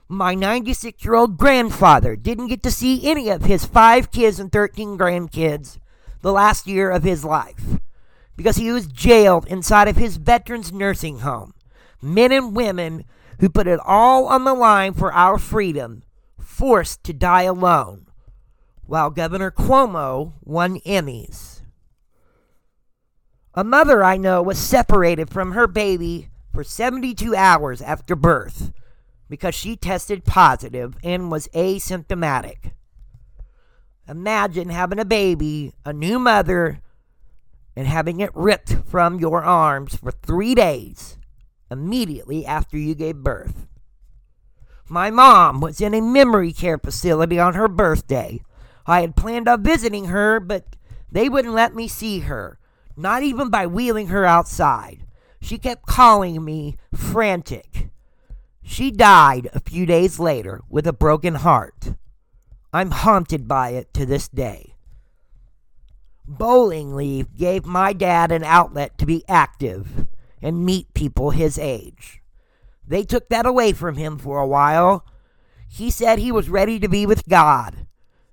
My 0.08 0.36
96 0.36 1.04
year 1.04 1.15
old 1.15 1.38
grandfather 1.38 2.15
didn't 2.15 2.47
get 2.47 2.62
to 2.63 2.71
see 2.71 3.10
any 3.10 3.30
of 3.30 3.45
his 3.45 3.65
five 3.65 4.12
kids 4.12 4.39
and 4.39 4.51
13 4.51 4.97
grandkids 4.97 5.80
the 6.21 6.32
last 6.32 6.67
year 6.67 6.91
of 6.91 7.04
his 7.04 7.25
life 7.25 7.80
because 8.36 8.58
he 8.58 8.71
was 8.71 8.88
jailed 8.88 9.47
inside 9.47 9.88
of 9.88 9.95
his 9.95 10.17
veterans 10.17 10.71
nursing 10.71 11.19
home. 11.19 11.54
Men 12.01 12.32
and 12.32 12.56
women 12.56 13.06
who 13.39 13.49
put 13.49 13.67
it 13.67 13.80
all 13.84 14.28
on 14.28 14.43
the 14.43 14.54
line 14.54 14.93
for 14.93 15.12
our 15.12 15.38
freedom, 15.38 16.04
forced 16.39 17.04
to 17.04 17.13
die 17.13 17.43
alone, 17.43 18.08
while 18.86 19.10
Governor 19.10 19.51
Cuomo 19.51 20.34
won 20.43 20.80
Emmys. 20.82 21.62
A 23.54 23.63
mother 23.63 24.04
I 24.04 24.17
know 24.17 24.41
was 24.41 24.60
separated 24.60 25.30
from 25.30 25.54
her 25.54 25.67
baby 25.67 26.30
for 26.56 26.63
72 26.63 27.36
hours 27.36 27.82
after 27.82 28.15
birth 28.15 28.72
because 29.30 29.54
she 29.54 29.76
tested 29.76 30.24
positive 30.24 30.96
and 31.04 31.30
was 31.30 31.50
asymptomatic. 31.50 32.72
Imagine 34.08 34.70
having 34.70 34.98
a 34.98 35.04
baby, 35.04 35.74
a 35.84 35.91
new 35.91 36.18
mother, 36.18 36.80
and 37.76 37.88
having 37.88 38.22
it 38.22 38.30
ripped 38.34 38.78
from 38.88 39.20
your 39.20 39.44
arms 39.44 39.98
for 39.98 40.12
three 40.12 40.56
days 40.56 41.18
immediately 41.70 42.46
after 42.46 42.78
you 42.78 42.96
gave 42.96 43.18
birth. 43.18 43.68
My 44.88 45.12
mom 45.12 45.60
was 45.60 45.82
in 45.82 45.94
a 45.94 46.00
memory 46.00 46.54
care 46.54 46.78
facility 46.78 47.38
on 47.38 47.56
her 47.56 47.68
birthday. 47.68 48.39
I 48.86 49.02
had 49.02 49.18
planned 49.18 49.50
on 49.50 49.62
visiting 49.62 50.06
her, 50.06 50.39
but 50.39 50.78
they 51.12 51.28
wouldn't 51.28 51.54
let 51.54 51.76
me 51.76 51.89
see 51.89 52.20
her, 52.20 52.60
not 52.96 53.24
even 53.24 53.50
by 53.50 53.68
wheeling 53.68 54.08
her 54.08 54.24
outside. 54.24 55.06
She 55.45 55.60
kept 55.60 55.86
calling 55.86 56.43
me 56.43 56.75
frantic. 56.91 57.89
She 58.63 58.89
died 58.89 59.47
a 59.53 59.60
few 59.60 59.86
days 59.86 60.17
later 60.17 60.63
with 60.67 60.88
a 60.88 60.91
broken 60.91 61.36
heart. 61.36 61.93
I'm 62.73 62.89
haunted 62.89 63.47
by 63.47 63.69
it 63.69 63.93
to 63.93 64.08
this 64.08 64.27
day. 64.27 64.73
Bowling 66.27 66.95
leave 66.95 67.38
gave 67.38 67.63
my 67.63 67.93
dad 67.93 68.31
an 68.31 68.43
outlet 68.43 68.97
to 68.97 69.05
be 69.05 69.23
active 69.29 70.08
and 70.41 70.65
meet 70.65 70.95
people 70.95 71.29
his 71.29 71.60
age. 71.60 72.23
They 72.84 73.03
took 73.03 73.29
that 73.29 73.45
away 73.45 73.71
from 73.71 73.97
him 73.97 74.17
for 74.17 74.39
a 74.39 74.47
while. 74.47 75.05
He 75.69 75.91
said 75.91 76.17
he 76.17 76.31
was 76.31 76.49
ready 76.49 76.79
to 76.79 76.89
be 76.89 77.05
with 77.05 77.29
God. 77.29 77.86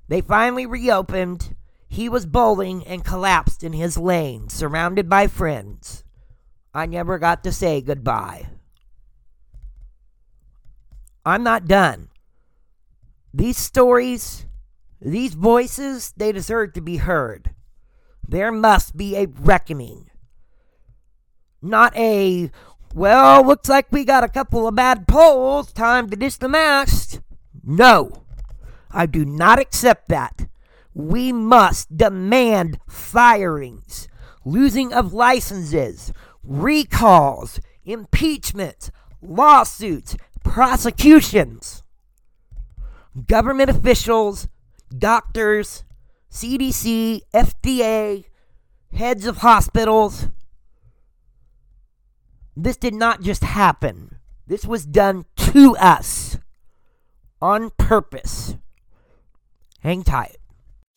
They 0.08 0.22
finally 0.22 0.64
reopened. 0.64 1.56
He 1.88 2.08
was 2.08 2.24
bowling 2.24 2.86
and 2.86 3.04
collapsed 3.04 3.62
in 3.62 3.74
his 3.74 3.98
lane, 3.98 4.48
surrounded 4.48 5.10
by 5.10 5.26
friends. 5.26 6.01
I 6.74 6.86
never 6.86 7.18
got 7.18 7.44
to 7.44 7.52
say 7.52 7.80
goodbye. 7.80 8.48
I'm 11.24 11.42
not 11.42 11.66
done. 11.66 12.08
These 13.34 13.58
stories, 13.58 14.46
these 15.00 15.34
voices, 15.34 16.12
they 16.16 16.32
deserve 16.32 16.72
to 16.74 16.80
be 16.80 16.96
heard. 16.98 17.54
There 18.26 18.52
must 18.52 18.96
be 18.96 19.16
a 19.16 19.26
reckoning. 19.26 20.10
Not 21.60 21.96
a, 21.96 22.50
well, 22.94 23.46
looks 23.46 23.68
like 23.68 23.86
we 23.90 24.04
got 24.04 24.24
a 24.24 24.28
couple 24.28 24.66
of 24.66 24.74
bad 24.74 25.06
polls, 25.06 25.72
time 25.72 26.10
to 26.10 26.16
dish 26.16 26.36
the 26.36 26.48
mast. 26.48 27.20
No, 27.62 28.24
I 28.90 29.06
do 29.06 29.24
not 29.24 29.58
accept 29.58 30.08
that. 30.08 30.48
We 30.94 31.32
must 31.32 31.96
demand 31.96 32.78
firings, 32.88 34.08
losing 34.44 34.92
of 34.92 35.14
licenses, 35.14 36.12
recalls, 36.42 37.60
impeachments, 37.84 38.90
lawsuits, 39.20 40.16
prosecutions. 40.44 41.82
Government 43.26 43.70
officials, 43.70 44.48
doctors, 44.96 45.84
CDC, 46.30 47.20
FDA, 47.34 48.24
heads 48.92 49.26
of 49.26 49.38
hospitals, 49.38 50.28
this 52.56 52.76
did 52.76 52.94
not 52.94 53.22
just 53.22 53.44
happen. 53.44 54.16
This 54.46 54.64
was 54.64 54.84
done 54.84 55.24
to 55.36 55.76
us 55.76 56.38
on 57.40 57.70
purpose. 57.76 58.56
Hang 59.80 60.02
tight. 60.02 60.36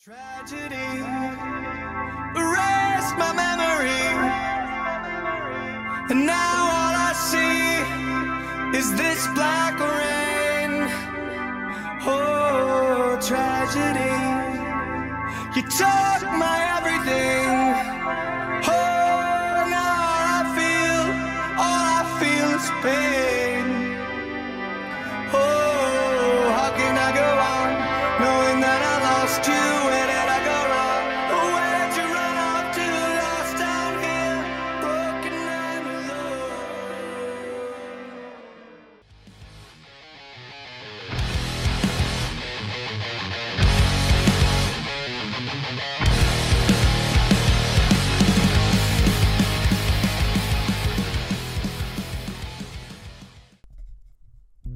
Tragedy 0.03 0.75
erased 2.35 3.17
my 3.17 3.33
memory, 3.33 4.54
and 6.09 6.25
now 6.25 6.57
all 6.77 6.95
I 7.09 7.13
see 7.29 8.77
is 8.77 8.87
this 8.95 9.27
black 9.33 9.73
rain. 9.79 10.71
Oh, 12.07 13.17
tragedy, 13.21 14.15
you 15.55 15.63
took 15.63 16.21
my 16.43 16.57
everything. 16.77 17.47
Oh, 18.67 19.65
now 19.73 19.91
all 20.09 20.25
I 20.37 20.43
feel, 20.57 21.05
all 21.63 21.85
I 21.97 22.03
feel 22.19 22.49
is 22.59 22.69
pain. 22.83 23.34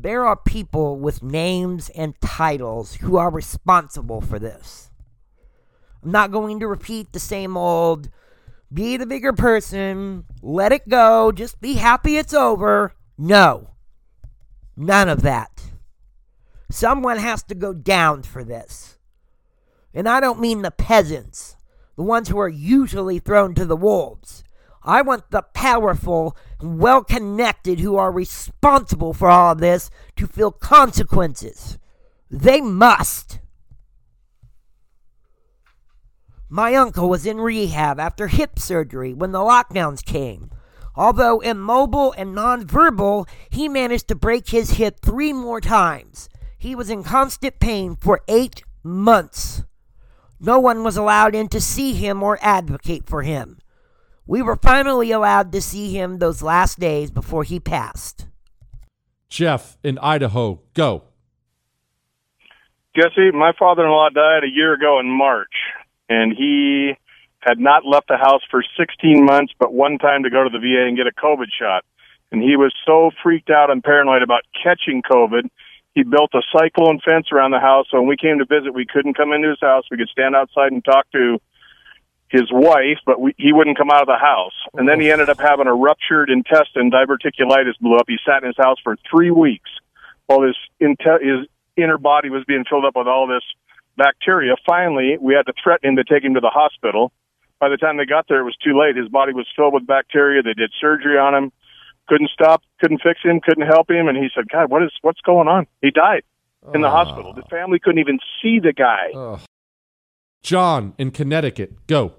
There 0.01 0.25
are 0.25 0.37
people 0.37 0.97
with 0.97 1.21
names 1.21 1.89
and 1.89 2.19
titles 2.21 2.95
who 2.95 3.17
are 3.17 3.29
responsible 3.29 4.21
for 4.21 4.39
this. 4.39 4.91
I'm 6.01 6.11
not 6.11 6.31
going 6.31 6.61
to 6.61 6.67
repeat 6.67 7.11
the 7.11 7.19
same 7.19 7.57
old 7.57 8.09
be 8.71 8.95
the 8.95 9.05
bigger 9.05 9.33
person, 9.33 10.25
let 10.41 10.71
it 10.71 10.87
go, 10.87 11.31
just 11.31 11.59
be 11.59 11.73
happy 11.73 12.17
it's 12.17 12.33
over. 12.33 12.93
No. 13.17 13.71
None 14.77 15.09
of 15.09 15.21
that. 15.23 15.71
Someone 16.69 17.17
has 17.17 17.43
to 17.43 17.55
go 17.55 17.73
down 17.73 18.23
for 18.23 18.43
this. 18.43 18.97
And 19.93 20.07
I 20.07 20.19
don't 20.19 20.39
mean 20.39 20.61
the 20.61 20.71
peasants, 20.71 21.57
the 21.97 22.03
ones 22.03 22.29
who 22.29 22.39
are 22.39 22.47
usually 22.47 23.19
thrown 23.19 23.53
to 23.55 23.65
the 23.65 23.75
wolves. 23.75 24.43
I 24.83 25.01
want 25.01 25.31
the 25.31 25.41
powerful 25.41 26.37
well 26.61 27.03
connected 27.03 27.79
who 27.79 27.95
are 27.95 28.11
responsible 28.11 29.13
for 29.13 29.29
all 29.29 29.53
of 29.53 29.59
this 29.59 29.89
to 30.17 30.27
feel 30.27 30.51
consequences. 30.51 31.77
They 32.29 32.61
must. 32.61 33.39
My 36.49 36.73
uncle 36.73 37.07
was 37.07 37.25
in 37.25 37.37
rehab 37.37 37.99
after 37.99 38.27
hip 38.27 38.57
surgery 38.57 39.13
when 39.13 39.31
the 39.31 39.39
lockdowns 39.39 40.03
came. 40.03 40.49
Although 40.95 41.39
immobile 41.39 42.13
and 42.17 42.35
nonverbal, 42.35 43.27
he 43.49 43.69
managed 43.69 44.07
to 44.07 44.15
break 44.15 44.49
his 44.49 44.71
hip 44.71 44.99
three 44.99 45.31
more 45.31 45.61
times. 45.61 46.27
He 46.57 46.75
was 46.75 46.89
in 46.89 47.03
constant 47.03 47.59
pain 47.59 47.95
for 47.95 48.21
eight 48.27 48.63
months. 48.83 49.63
No 50.39 50.59
one 50.59 50.83
was 50.83 50.97
allowed 50.97 51.35
in 51.35 51.47
to 51.49 51.61
see 51.61 51.93
him 51.93 52.23
or 52.23 52.39
advocate 52.41 53.05
for 53.05 53.21
him. 53.21 53.58
We 54.29 54.43
were 54.43 54.57
finally 54.57 55.09
allowed 55.09 55.51
to 55.53 55.59
see 55.59 55.91
him 55.91 56.19
those 56.19 56.43
last 56.43 56.79
days 56.79 57.09
before 57.09 57.43
he 57.43 57.59
passed. 57.59 58.27
Jeff 59.27 59.79
in 59.83 59.97
Idaho, 59.97 60.61
go. 60.75 61.05
Jesse, 62.95 63.31
my 63.33 63.53
father-in-law 63.57 64.09
died 64.13 64.43
a 64.43 64.53
year 64.53 64.75
ago 64.75 64.99
in 64.99 65.09
March, 65.09 65.55
and 66.09 66.31
he 66.37 66.93
had 67.39 67.57
not 67.57 67.87
left 67.87 68.07
the 68.07 68.17
house 68.17 68.43
for 68.51 68.63
16 68.77 69.25
months, 69.25 69.51
but 69.57 69.73
one 69.73 69.97
time 69.97 70.21
to 70.21 70.29
go 70.29 70.43
to 70.43 70.49
the 70.51 70.59
VA 70.59 70.87
and 70.87 70.95
get 70.95 71.07
a 71.07 71.19
COVID 71.19 71.49
shot. 71.59 71.83
And 72.31 72.43
he 72.43 72.55
was 72.55 72.71
so 72.85 73.09
freaked 73.23 73.49
out 73.49 73.71
and 73.71 73.83
paranoid 73.83 74.21
about 74.21 74.41
catching 74.63 75.01
COVID, 75.01 75.49
he 75.95 76.03
built 76.03 76.29
a 76.35 76.43
cyclone 76.55 76.99
fence 77.03 77.29
around 77.31 77.49
the 77.49 77.59
house. 77.59 77.87
So 77.89 77.97
when 77.97 78.07
we 78.07 78.15
came 78.15 78.37
to 78.37 78.45
visit, 78.45 78.75
we 78.75 78.85
couldn't 78.85 79.17
come 79.17 79.33
into 79.33 79.49
his 79.49 79.59
house. 79.59 79.85
We 79.89 79.97
could 79.97 80.09
stand 80.09 80.35
outside 80.35 80.71
and 80.71 80.85
talk 80.85 81.09
to 81.13 81.39
his 82.29 82.49
wife, 82.51 82.99
but 83.05 83.19
we, 83.19 83.33
he 83.37 83.53
wouldn't 83.53 83.77
come 83.77 83.89
out 83.89 84.01
of 84.01 84.07
the 84.07 84.17
house. 84.17 84.53
And 84.73 84.87
then 84.87 84.99
he 84.99 85.09
oh. 85.09 85.13
ended 85.13 85.29
up 85.29 85.39
having 85.39 85.67
a 85.67 85.73
ruptured 85.73 86.29
intestine, 86.29 86.91
diverticulitis 86.91 87.77
blew 87.81 87.97
up. 87.97 88.05
He 88.07 88.17
sat 88.25 88.43
in 88.43 88.47
his 88.47 88.57
house 88.57 88.77
for 88.83 88.95
three 89.09 89.31
weeks 89.31 89.69
while 90.27 90.41
his, 90.43 90.55
inte- 90.81 91.21
his 91.21 91.47
inner 91.75 91.97
body 91.97 92.29
was 92.29 92.43
being 92.45 92.65
filled 92.69 92.85
up 92.85 92.95
with 92.95 93.07
all 93.07 93.27
this 93.27 93.43
bacteria. 93.97 94.55
Finally, 94.65 95.17
we 95.19 95.33
had 95.33 95.45
to 95.47 95.53
threaten 95.61 95.89
him 95.89 95.95
to 95.95 96.03
take 96.03 96.23
him 96.23 96.35
to 96.35 96.39
the 96.39 96.51
hospital. 96.53 97.11
By 97.59 97.69
the 97.69 97.77
time 97.77 97.97
they 97.97 98.05
got 98.05 98.27
there, 98.29 98.39
it 98.39 98.45
was 98.45 98.55
too 98.63 98.79
late. 98.79 98.95
His 98.95 99.09
body 99.09 99.33
was 99.33 99.47
filled 99.55 99.73
with 99.73 99.85
bacteria. 99.85 100.41
They 100.41 100.53
did 100.53 100.71
surgery 100.79 101.17
on 101.17 101.35
him. 101.35 101.51
Couldn't 102.07 102.29
stop, 102.29 102.63
couldn't 102.79 103.01
fix 103.03 103.19
him, 103.21 103.39
couldn't 103.39 103.67
help 103.67 103.89
him. 103.89 104.07
And 104.07 104.17
he 104.17 104.29
said, 104.33 104.49
God, 104.49 104.69
what 104.69 104.81
is, 104.81 104.91
what's 105.01 105.21
going 105.21 105.47
on? 105.47 105.67
He 105.81 105.91
died 105.91 106.23
in 106.73 106.81
the 106.81 106.87
oh. 106.87 106.91
hospital. 106.91 107.33
The 107.33 107.43
family 107.43 107.79
couldn't 107.79 107.99
even 107.99 108.19
see 108.41 108.59
the 108.59 108.73
guy. 108.73 109.11
Ugh. 109.15 109.41
John 110.41 110.93
in 110.97 111.11
Connecticut, 111.11 111.85
go. 111.85 112.13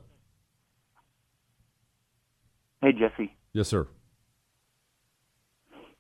Hey, 2.82 2.92
Jesse. 2.92 3.36
Yes, 3.52 3.68
sir. 3.68 3.86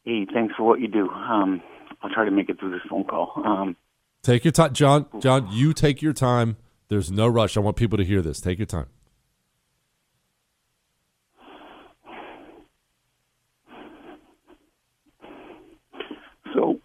Hey, 0.04 0.26
thanks 0.32 0.54
for 0.56 0.64
what 0.64 0.80
you 0.80 0.88
do. 0.88 1.08
Um, 1.10 1.60
I'll 2.02 2.10
try 2.10 2.24
to 2.24 2.30
make 2.30 2.48
it 2.48 2.58
through 2.58 2.70
this 2.70 2.80
phone 2.88 3.04
call. 3.04 3.32
Um, 3.44 3.76
Take 4.22 4.44
your 4.44 4.52
time, 4.52 4.72
John. 4.72 5.06
John, 5.18 5.48
you 5.50 5.72
take 5.72 6.02
your 6.02 6.12
time. 6.12 6.56
There's 6.88 7.10
no 7.10 7.26
rush. 7.26 7.56
I 7.56 7.60
want 7.60 7.76
people 7.76 7.98
to 7.98 8.04
hear 8.04 8.20
this. 8.22 8.40
Take 8.40 8.58
your 8.58 8.66
time. 8.66 8.86
so, 16.54 16.80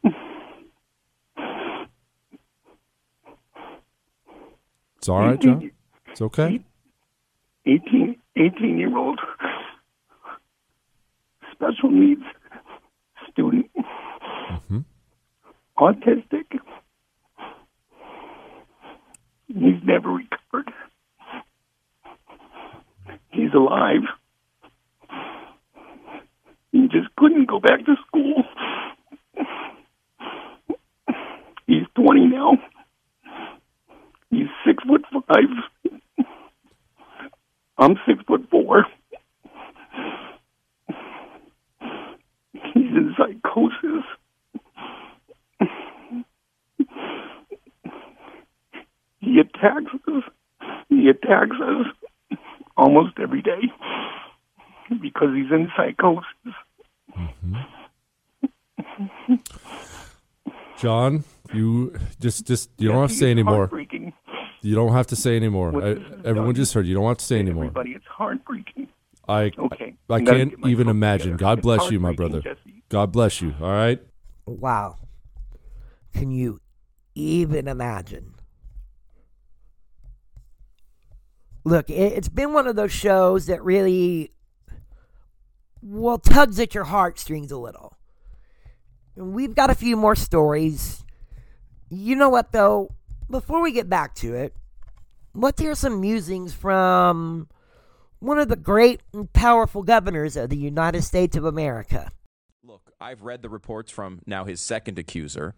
It's 4.98 5.10
all 5.10 5.20
right, 5.20 5.40
John. 5.40 5.72
It's 6.08 6.22
okay. 6.22 6.62
18, 7.66 8.16
18 8.38 8.78
year 8.78 8.98
old 8.98 9.20
special 11.56 11.90
needs 11.92 12.24
student, 13.32 13.70
Mm-hmm. 13.76 14.80
autistic. 15.78 16.46
He's 19.48 19.82
never 19.84 20.10
recovered. 20.10 20.72
He's 23.32 23.54
alive. 23.54 24.02
He 26.72 26.88
just 26.88 27.08
couldn't 27.18 27.48
go 27.50 27.60
back 27.60 27.86
to 27.86 27.96
school. 28.08 28.44
He's 31.68 31.84
20 31.96 32.28
now. 32.28 32.58
He's 34.30 34.48
six 34.66 34.84
foot 34.84 35.04
five. 35.12 35.94
I'm 37.78 37.96
six 38.08 38.20
foot 38.28 38.48
four. 38.50 38.86
He's 42.74 42.92
in 42.92 43.16
psychosis. 43.18 44.04
He 49.20 49.40
attacks 49.40 49.92
us. 50.08 50.24
He 50.90 51.10
attacks 51.10 51.56
us 51.62 51.88
almost 52.78 53.20
every 53.20 53.42
day 53.42 53.72
because 55.02 55.30
he's 55.34 55.52
in 55.52 55.72
psychosis. 55.76 56.54
Mm-hmm. 57.18 57.56
John, 60.78 61.24
you 61.54 61.96
just 62.20 62.46
just 62.46 62.70
you 62.78 62.90
don't 62.90 63.02
have 63.02 63.10
to 63.10 63.16
say 63.16 63.32
anymore. 63.32 63.70
You 64.62 64.76
don't 64.76 64.94
have 64.94 65.08
to 65.08 65.16
say 65.16 65.36
anymore. 65.36 65.74
I, 65.84 65.98
everyone 66.28 66.56
just 66.56 66.74
heard. 66.74 66.86
You 66.86 66.96
don't 66.96 67.08
have 67.08 67.18
to 67.18 67.26
say 67.26 67.40
anymore. 67.40 67.66
Everybody, 67.66 67.92
it's 67.92 68.06
heartbreaking. 68.08 68.88
I 69.28 69.52
Okay, 69.58 69.96
I, 70.10 70.14
I 70.14 70.18
I 70.18 70.22
can't 70.22 70.54
even 70.66 70.88
imagine. 70.88 71.34
together. 71.34 71.38
God 71.38 71.58
It's 71.60 71.64
bless 71.66 71.92
you, 71.92 72.00
my 72.00 72.10
heartbreaking, 72.10 72.42
brother. 72.42 72.58
God 72.90 73.12
bless 73.12 73.42
you. 73.42 73.56
All 73.62 73.72
right. 73.72 74.02
Wow. 74.46 74.98
Can 76.14 76.32
you 76.32 76.60
even 77.16 77.68
imagine? 77.68 78.34
Look, 81.64 81.90
it, 81.90 82.14
it's 82.14 82.30
been 82.30 82.54
one 82.54 82.68
of 82.68 82.76
those 82.76 82.92
shows 82.92 83.48
that 83.48 83.64
really, 83.64 84.32
well, 85.82 86.18
tugs 86.20 86.60
at 86.60 86.76
your 86.76 86.84
heartstrings 86.86 87.52
a 87.52 87.58
little. 87.58 87.98
And 89.16 89.34
we've 89.34 89.56
got 89.56 89.70
a 89.70 89.76
few 89.76 89.96
more 89.96 90.16
stories. 90.16 91.04
You 91.90 92.16
know 92.16 92.30
what, 92.30 92.52
though? 92.52 92.92
Before 93.30 93.62
we 93.62 93.72
get 93.72 93.90
back 93.90 94.14
to 94.16 94.36
it, 94.36 94.54
let's 95.34 95.60
hear 95.60 95.74
some 95.74 96.00
musings 96.00 96.54
from 96.54 97.48
one 98.26 98.40
of 98.40 98.48
the 98.48 98.56
great 98.56 99.02
and 99.14 99.32
powerful 99.34 99.84
governors 99.84 100.36
of 100.36 100.50
the 100.50 100.58
United 100.58 101.04
States 101.04 101.38
of 101.38 101.46
America. 101.46 102.12
Look, 102.64 102.92
I've 103.00 103.22
read 103.22 103.42
the 103.42 103.50
reports 103.50 103.92
from 103.92 104.22
now 104.26 104.46
his 104.46 104.60
second 104.60 104.98
accuser, 104.98 105.54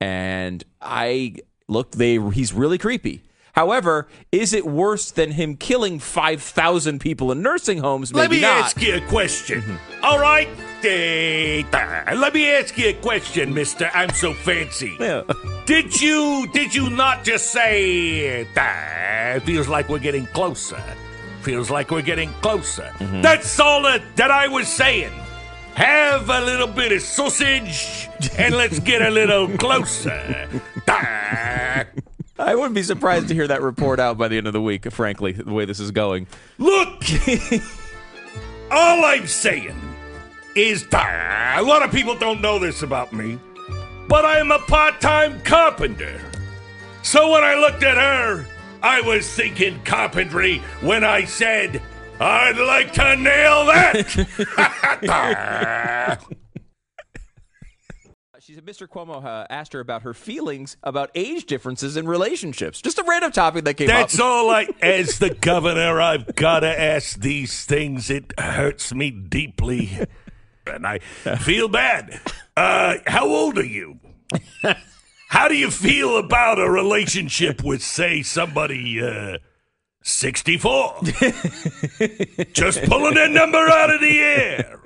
and 0.00 0.62
I 0.80 1.36
look, 1.68 1.92
they 1.92 2.18
he's 2.30 2.52
really 2.52 2.78
creepy. 2.78 3.24
However, 3.54 4.08
is 4.30 4.54
it 4.54 4.64
worse 4.64 5.10
than 5.10 5.32
him 5.32 5.56
killing 5.56 5.98
five 5.98 6.40
thousand 6.40 7.00
people 7.00 7.32
in 7.32 7.42
nursing 7.42 7.78
homes? 7.78 8.14
Let 8.14 8.30
me 8.30 8.40
not. 8.40 8.48
Mm-hmm. 8.48 8.64
ask 8.64 8.82
you 8.82 8.96
a 8.96 9.00
question. 9.08 9.78
All 10.02 10.18
right, 10.18 10.48
eh, 10.84 11.62
let 12.14 12.32
me 12.32 12.50
ask 12.50 12.78
you 12.78 12.90
a 12.90 12.94
question, 12.94 13.52
Mister. 13.52 13.90
I'm 13.92 14.10
so 14.10 14.32
fancy. 14.32 14.96
Did 15.66 16.00
you 16.00 16.48
did 16.52 16.74
you 16.74 16.88
not 16.88 17.24
just 17.24 17.50
say 17.52 18.44
that? 18.54 19.36
It 19.36 19.40
feels 19.40 19.68
like 19.68 19.88
we're 19.88 19.98
getting 19.98 20.26
closer. 20.26 20.82
Feels 21.42 21.70
like 21.70 21.90
we're 21.90 22.02
getting 22.02 22.32
closer. 22.34 22.90
Mm-hmm. 22.98 23.20
That's 23.20 23.58
all 23.58 23.82
that, 23.82 24.02
that 24.16 24.30
I 24.30 24.46
was 24.46 24.68
saying. 24.68 25.12
Have 25.74 26.30
a 26.30 26.40
little 26.40 26.68
bit 26.68 26.92
of 26.92 27.02
sausage 27.02 28.08
and 28.38 28.54
let's 28.54 28.78
get 28.78 29.02
a 29.02 29.10
little 29.10 29.48
closer. 29.58 30.48
I 30.86 32.54
wouldn't 32.54 32.74
be 32.74 32.82
surprised 32.82 33.28
to 33.28 33.34
hear 33.34 33.48
that 33.48 33.60
report 33.60 33.98
out 33.98 34.18
by 34.18 34.28
the 34.28 34.36
end 34.36 34.46
of 34.46 34.52
the 34.52 34.60
week, 34.60 34.90
frankly, 34.92 35.32
the 35.32 35.52
way 35.52 35.64
this 35.64 35.80
is 35.80 35.90
going. 35.90 36.26
Look, 36.58 37.02
all 38.70 39.04
I'm 39.04 39.26
saying 39.26 39.76
is 40.54 40.86
a 40.92 41.62
lot 41.62 41.82
of 41.82 41.90
people 41.90 42.16
don't 42.16 42.40
know 42.40 42.58
this 42.58 42.82
about 42.82 43.12
me, 43.12 43.38
but 44.08 44.24
I 44.24 44.38
am 44.38 44.52
a 44.52 44.58
part 44.60 45.00
time 45.00 45.40
carpenter. 45.42 46.20
So 47.02 47.32
when 47.32 47.42
I 47.42 47.54
looked 47.54 47.82
at 47.82 47.96
her, 47.96 48.46
I 48.82 49.00
was 49.00 49.32
thinking 49.32 49.82
carpentry 49.84 50.58
when 50.80 51.04
I 51.04 51.24
said, 51.24 51.80
I'd 52.20 52.58
like 52.58 52.92
to 52.94 53.16
nail 53.16 53.66
that. 53.66 54.08
She 58.42 58.54
said 58.54 58.66
Mr. 58.66 58.88
Cuomo 58.88 59.24
uh, 59.24 59.46
asked 59.48 59.72
her 59.72 59.78
about 59.78 60.02
her 60.02 60.12
feelings 60.12 60.76
about 60.82 61.12
age 61.14 61.46
differences 61.46 61.96
in 61.96 62.08
relationships. 62.08 62.82
Just 62.82 62.98
a 62.98 63.04
random 63.04 63.30
topic 63.30 63.64
that 63.64 63.74
came 63.74 63.86
That's 63.86 64.18
up. 64.18 64.18
That's 64.18 64.20
all 64.20 64.50
I, 64.50 64.68
as 64.82 65.20
the 65.20 65.30
governor, 65.30 66.00
I've 66.00 66.34
got 66.34 66.60
to 66.60 66.80
ask 66.80 67.20
these 67.20 67.64
things. 67.64 68.10
It 68.10 68.38
hurts 68.38 68.92
me 68.92 69.12
deeply. 69.12 70.06
And 70.66 70.86
I 70.86 70.98
feel 70.98 71.68
bad. 71.68 72.20
Uh, 72.56 72.96
how 73.06 73.26
old 73.26 73.58
are 73.58 73.64
you? 73.64 74.00
How 75.32 75.48
do 75.48 75.56
you 75.56 75.70
feel 75.70 76.18
about 76.18 76.58
a 76.58 76.68
relationship 76.68 77.64
with, 77.64 77.82
say, 77.82 78.20
somebody, 78.20 79.02
uh, 79.02 79.38
64? 80.02 81.00
Just 82.52 82.82
pulling 82.82 83.14
that 83.14 83.30
number 83.30 83.56
out 83.56 83.94
of 83.94 84.02
the 84.02 84.18
air. 84.20 84.82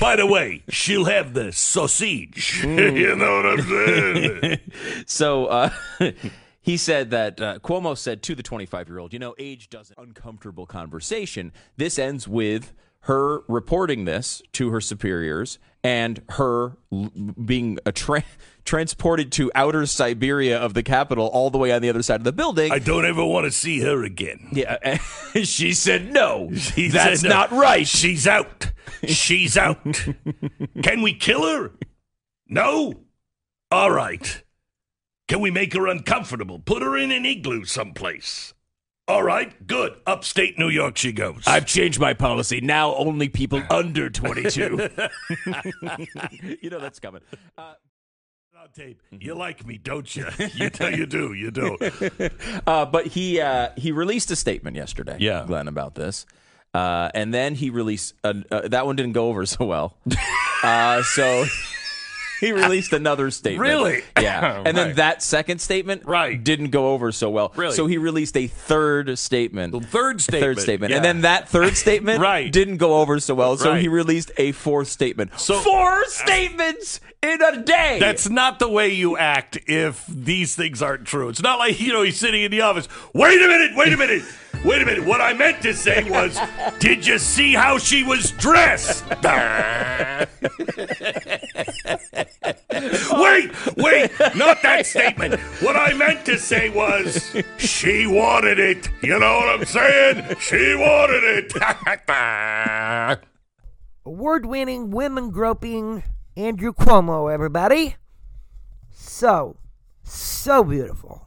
By 0.00 0.16
the 0.16 0.26
way, 0.26 0.64
she'll 0.68 1.04
have 1.04 1.32
the 1.32 1.52
sausage. 1.52 2.60
you 2.64 3.14
know 3.14 3.36
what 3.36 3.46
I'm 3.46 3.62
saying? 3.62 4.60
so 5.06 5.46
uh, 5.46 5.70
he 6.60 6.76
said 6.76 7.10
that 7.10 7.40
uh, 7.40 7.60
Cuomo 7.60 7.96
said 7.96 8.20
to 8.24 8.34
the 8.34 8.42
25 8.42 8.88
year 8.88 8.98
old, 8.98 9.12
you 9.12 9.20
know, 9.20 9.36
age 9.38 9.70
doesn't 9.70 9.96
uncomfortable 9.96 10.66
conversation. 10.66 11.52
This 11.76 12.00
ends 12.00 12.26
with 12.26 12.72
her 13.02 13.42
reporting 13.46 14.06
this 14.06 14.42
to 14.54 14.70
her 14.70 14.80
superiors 14.80 15.60
and 15.84 16.22
her 16.30 16.78
being 17.44 17.78
a 17.84 17.92
tra- 17.92 18.24
transported 18.64 19.30
to 19.32 19.52
outer 19.54 19.84
Siberia 19.84 20.58
of 20.58 20.72
the 20.72 20.82
Capitol, 20.82 21.26
all 21.26 21.50
the 21.50 21.58
way 21.58 21.70
on 21.70 21.82
the 21.82 21.90
other 21.90 22.02
side 22.02 22.20
of 22.20 22.24
the 22.24 22.32
building. 22.32 22.72
I 22.72 22.78
don't 22.78 23.04
ever 23.04 23.24
want 23.24 23.44
to 23.44 23.50
see 23.52 23.80
her 23.80 24.02
again. 24.02 24.48
Yeah, 24.50 24.96
she 25.44 25.74
said 25.74 26.10
no. 26.10 26.50
She 26.54 26.88
That's 26.88 27.20
said 27.20 27.28
no. 27.28 27.34
not 27.34 27.52
right. 27.52 27.86
She's 27.86 28.26
out. 28.26 28.72
She's 29.06 29.58
out. 29.58 29.84
Can 30.82 31.02
we 31.02 31.12
kill 31.14 31.46
her? 31.46 31.72
No? 32.48 32.94
All 33.70 33.90
right. 33.90 34.42
Can 35.28 35.40
we 35.40 35.50
make 35.50 35.74
her 35.74 35.86
uncomfortable? 35.86 36.58
Put 36.58 36.82
her 36.82 36.96
in 36.96 37.12
an 37.12 37.26
igloo 37.26 37.64
someplace. 37.64 38.53
All 39.06 39.22
right, 39.22 39.66
good. 39.66 39.94
Upstate 40.06 40.58
New 40.58 40.70
York 40.70 40.96
she 40.96 41.12
goes. 41.12 41.42
I've 41.46 41.66
changed 41.66 42.00
my 42.00 42.14
policy. 42.14 42.60
Now 42.62 42.94
only 42.94 43.28
people 43.28 43.62
under 43.70 44.08
22. 44.08 44.88
you 46.62 46.70
know 46.70 46.78
that's 46.80 46.98
coming. 47.00 47.20
Uh, 47.58 47.74
On 48.62 48.68
tape. 48.74 49.02
You 49.10 49.34
like 49.34 49.66
me, 49.66 49.76
don't 49.76 50.14
you? 50.16 50.26
You, 50.54 50.70
do- 50.70 50.96
you 50.96 51.04
do. 51.04 51.34
You 51.34 51.50
do. 51.50 51.76
uh, 52.66 52.86
but 52.86 53.06
he 53.08 53.40
uh, 53.42 53.68
he 53.76 53.92
released 53.92 54.30
a 54.30 54.36
statement 54.36 54.74
yesterday, 54.76 55.18
Yeah. 55.20 55.44
Glenn, 55.46 55.68
about 55.68 55.94
this, 55.96 56.24
uh, 56.72 57.10
and 57.14 57.34
then 57.34 57.54
he 57.56 57.68
released 57.68 58.14
uh, 58.24 58.32
that 58.50 58.86
one 58.86 58.96
didn't 58.96 59.12
go 59.12 59.28
over 59.28 59.44
so 59.44 59.66
well. 59.66 59.98
uh, 60.62 61.02
so 61.02 61.44
he 62.40 62.52
released 62.52 62.92
another 62.92 63.30
statement. 63.30 63.60
Really? 63.68 64.02
Yeah. 64.20 64.62
And 64.66 64.76
then 64.76 64.94
that 64.96 65.22
second 65.22 65.60
statement 65.60 66.04
Right. 66.04 66.42
didn't 66.42 66.70
go 66.70 66.92
over 66.92 67.12
so 67.12 67.28
well. 67.30 67.52
Really? 67.56 67.74
So 67.74 67.86
he 67.86 67.98
released 67.98 68.36
a 68.36 68.46
third 68.46 69.18
statement. 69.18 69.72
The 69.72 69.80
third 69.80 70.20
statement. 70.20 70.42
Third 70.56 70.60
statement. 70.62 70.90
yeah. 70.90 70.96
And 70.96 71.04
then 71.04 71.20
that 71.22 71.48
third 71.48 71.76
statement 71.76 72.20
Right. 72.24 72.50
didn't 72.52 72.78
go 72.78 72.96
over 73.00 73.20
so 73.20 73.34
well. 73.34 73.56
So 73.56 73.70
Right. 73.70 73.80
he 73.82 73.88
released 73.88 74.30
a 74.36 74.52
fourth 74.52 74.88
statement. 74.88 75.38
So- 75.38 75.60
Four 75.60 76.04
statements 76.06 77.00
in 77.22 77.40
a 77.42 77.62
day. 77.62 77.98
That's 78.00 78.28
not 78.28 78.58
the 78.58 78.68
way 78.68 78.88
you 78.90 79.16
act 79.16 79.58
if 79.66 80.04
these 80.08 80.54
things 80.54 80.82
aren't 80.82 81.06
true. 81.06 81.28
It's 81.28 81.42
not 81.42 81.58
like, 81.58 81.80
you 81.80 81.92
know, 81.92 82.02
he's 82.02 82.18
sitting 82.18 82.42
in 82.42 82.50
the 82.50 82.60
office. 82.62 82.88
Wait 83.14 83.40
a 83.40 83.46
minute, 83.48 83.72
wait 83.76 83.92
a 83.92 83.96
minute, 83.96 84.22
wait 84.64 84.82
a 84.82 84.84
minute. 84.84 85.04
What 85.06 85.20
I 85.20 85.32
meant 85.32 85.62
to 85.62 85.72
say 85.74 86.04
was, 86.08 86.38
did 86.80 87.06
you 87.06 87.18
see 87.18 87.54
how 87.54 87.78
she 87.78 88.02
was 88.02 88.30
dressed? 88.32 89.04
wait, 93.76 94.18
wait, 94.18 94.36
not 94.36 94.62
that 94.62 94.86
statement. 94.86 95.40
What 95.60 95.76
I 95.76 95.92
meant 95.94 96.24
to 96.26 96.38
say 96.38 96.70
was, 96.70 97.34
she 97.58 98.06
wanted 98.06 98.58
it. 98.58 98.88
You 99.02 99.18
know 99.18 99.36
what 99.36 99.60
I'm 99.60 99.64
saying? 99.64 100.36
She 100.40 100.74
wanted 100.74 101.52
it. 101.54 103.18
Award 104.06 104.46
winning 104.46 104.90
women 104.90 105.30
groping 105.30 106.02
Andrew 106.36 106.72
Cuomo, 106.72 107.32
everybody. 107.32 107.96
So, 108.90 109.56
so 110.02 110.64
beautiful. 110.64 111.26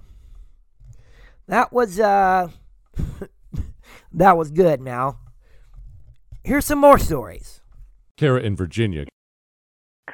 That 1.47 1.71
was, 1.71 1.99
uh, 1.99 2.49
that 4.13 4.37
was 4.37 4.51
good 4.51 4.81
now. 4.81 5.19
Here's 6.43 6.65
some 6.65 6.79
more 6.79 6.97
stories. 6.99 7.61
Kara 8.15 8.41
in 8.41 8.55
Virginia. 8.55 9.05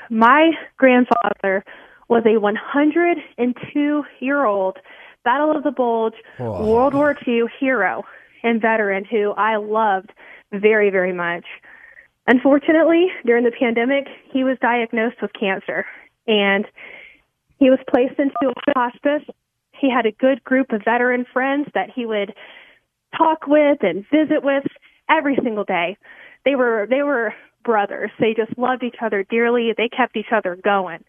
My 0.10 0.52
grandfather 0.78 1.64
was 2.10 2.24
a 2.26 2.38
102 2.40 4.04
year 4.20 4.46
old 4.46 4.78
Battle 5.24 5.56
of 5.56 5.64
the 5.64 5.72
Bulge 5.72 6.16
Oh. 6.40 6.66
World 6.68 6.94
War 6.94 7.18
II 7.28 7.44
hero 7.60 8.04
and 8.44 8.62
veteran 8.62 9.06
who 9.06 9.32
I 9.32 9.56
loved 9.56 10.12
very, 10.52 10.90
very 10.90 11.14
much. 11.14 11.46
Unfortunately, 12.28 13.08
during 13.26 13.44
the 13.44 13.52
pandemic, 13.52 14.08
he 14.32 14.44
was 14.44 14.58
diagnosed 14.62 15.22
with 15.22 15.32
cancer 15.38 15.86
and 16.28 16.66
he 17.60 17.70
was 17.70 17.80
placed 17.90 18.20
into 18.20 18.34
a 18.50 18.72
hospice. 18.78 19.24
He 19.72 19.90
had 19.90 20.06
a 20.06 20.12
good 20.12 20.44
group 20.44 20.72
of 20.72 20.84
veteran 20.84 21.26
friends 21.32 21.68
that 21.74 21.90
he 21.94 22.06
would 22.06 22.34
talk 23.18 23.48
with 23.48 23.80
and 23.82 24.06
visit 24.12 24.44
with 24.44 24.64
every 25.10 25.38
single 25.44 25.64
day. 25.64 25.98
They 26.46 26.56
were 26.56 26.88
they 26.90 27.04
were 27.04 27.34
brothers. 27.64 28.12
They 28.20 28.34
just 28.34 28.58
loved 28.58 28.84
each 28.84 28.98
other 29.02 29.24
dearly. 29.24 29.74
They 29.76 29.90
kept 29.90 30.18
each 30.18 30.32
other 30.32 30.56
going. 30.56 31.04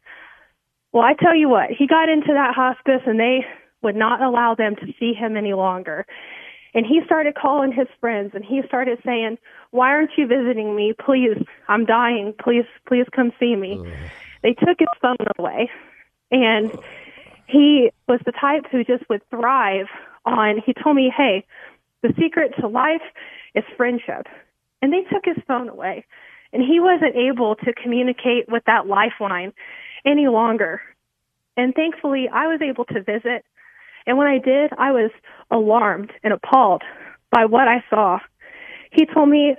Well, 0.94 1.02
I 1.02 1.14
tell 1.14 1.34
you 1.34 1.48
what, 1.48 1.70
he 1.76 1.88
got 1.88 2.08
into 2.08 2.32
that 2.32 2.54
hospice 2.54 3.02
and 3.04 3.18
they 3.18 3.44
would 3.82 3.96
not 3.96 4.22
allow 4.22 4.54
them 4.54 4.76
to 4.76 4.86
see 5.00 5.12
him 5.12 5.36
any 5.36 5.52
longer. 5.52 6.06
And 6.72 6.86
he 6.86 7.00
started 7.04 7.34
calling 7.34 7.72
his 7.72 7.88
friends 8.00 8.30
and 8.32 8.44
he 8.44 8.62
started 8.68 9.00
saying, 9.04 9.38
"Why 9.72 9.90
aren't 9.90 10.16
you 10.16 10.28
visiting 10.28 10.76
me? 10.76 10.92
Please, 10.92 11.36
I'm 11.66 11.84
dying. 11.84 12.32
Please, 12.38 12.64
please 12.86 13.06
come 13.10 13.32
see 13.40 13.56
me." 13.56 13.84
They 14.42 14.54
took 14.54 14.78
his 14.78 14.88
phone 15.02 15.16
away. 15.36 15.68
And 16.30 16.70
he 17.46 17.90
was 18.06 18.20
the 18.24 18.32
type 18.32 18.66
who 18.70 18.84
just 18.84 19.08
would 19.08 19.28
thrive 19.30 19.88
on 20.24 20.62
he 20.64 20.74
told 20.74 20.94
me, 20.94 21.08
"Hey, 21.10 21.44
the 22.02 22.14
secret 22.16 22.54
to 22.60 22.68
life 22.68 23.02
is 23.54 23.64
friendship." 23.76 24.28
And 24.80 24.92
they 24.92 25.02
took 25.02 25.24
his 25.24 25.42
phone 25.48 25.68
away. 25.68 26.04
And 26.52 26.62
he 26.62 26.78
wasn't 26.78 27.16
able 27.16 27.56
to 27.56 27.72
communicate 27.72 28.48
with 28.48 28.62
that 28.66 28.86
lifeline 28.86 29.52
any 30.06 30.28
longer. 30.28 30.80
And 31.56 31.74
thankfully, 31.74 32.28
I 32.32 32.46
was 32.46 32.60
able 32.62 32.84
to 32.86 33.02
visit. 33.02 33.44
And 34.06 34.18
when 34.18 34.26
I 34.26 34.38
did, 34.38 34.72
I 34.76 34.92
was 34.92 35.10
alarmed 35.50 36.12
and 36.22 36.32
appalled 36.32 36.82
by 37.30 37.46
what 37.46 37.68
I 37.68 37.82
saw. 37.88 38.18
He 38.92 39.06
told 39.06 39.28
me, 39.28 39.56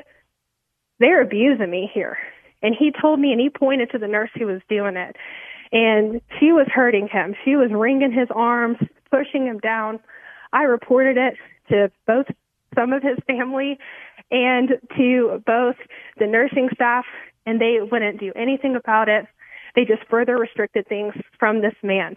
they're 1.00 1.22
abusing 1.22 1.70
me 1.70 1.90
here. 1.94 2.18
And 2.62 2.76
he 2.78 2.92
told 3.00 3.20
me, 3.20 3.32
and 3.32 3.40
he 3.40 3.50
pointed 3.50 3.92
to 3.92 3.98
the 3.98 4.08
nurse 4.08 4.30
who 4.38 4.46
was 4.48 4.62
doing 4.70 4.96
it. 4.96 5.16
And 5.72 6.22
she 6.40 6.52
was 6.52 6.68
hurting 6.74 7.08
him. 7.08 7.36
She 7.44 7.56
was 7.56 7.70
wringing 7.72 8.12
his 8.12 8.30
arms, 8.34 8.78
pushing 9.12 9.46
him 9.46 9.60
down. 9.60 10.00
I 10.54 10.64
reported 10.64 11.18
it 11.18 11.36
to 11.70 11.92
both 12.08 12.28
some 12.76 12.94
of 12.94 13.04
his 13.04 13.18
family 13.28 13.78
and 14.32 14.70
to 14.98 15.44
both 15.46 15.76
the 16.18 16.28
nursing 16.28 16.70
staff, 16.74 17.06
and 17.46 17.60
they 17.60 17.78
wouldn't 17.82 18.20
do 18.20 18.32
anything 18.36 18.76
about 18.76 19.10
it. 19.10 19.26
They 19.76 19.86
just 19.86 20.04
further 20.10 20.38
restricted 20.38 20.88
things 20.88 21.14
from 21.40 21.62
this 21.62 21.76
man. 21.84 22.16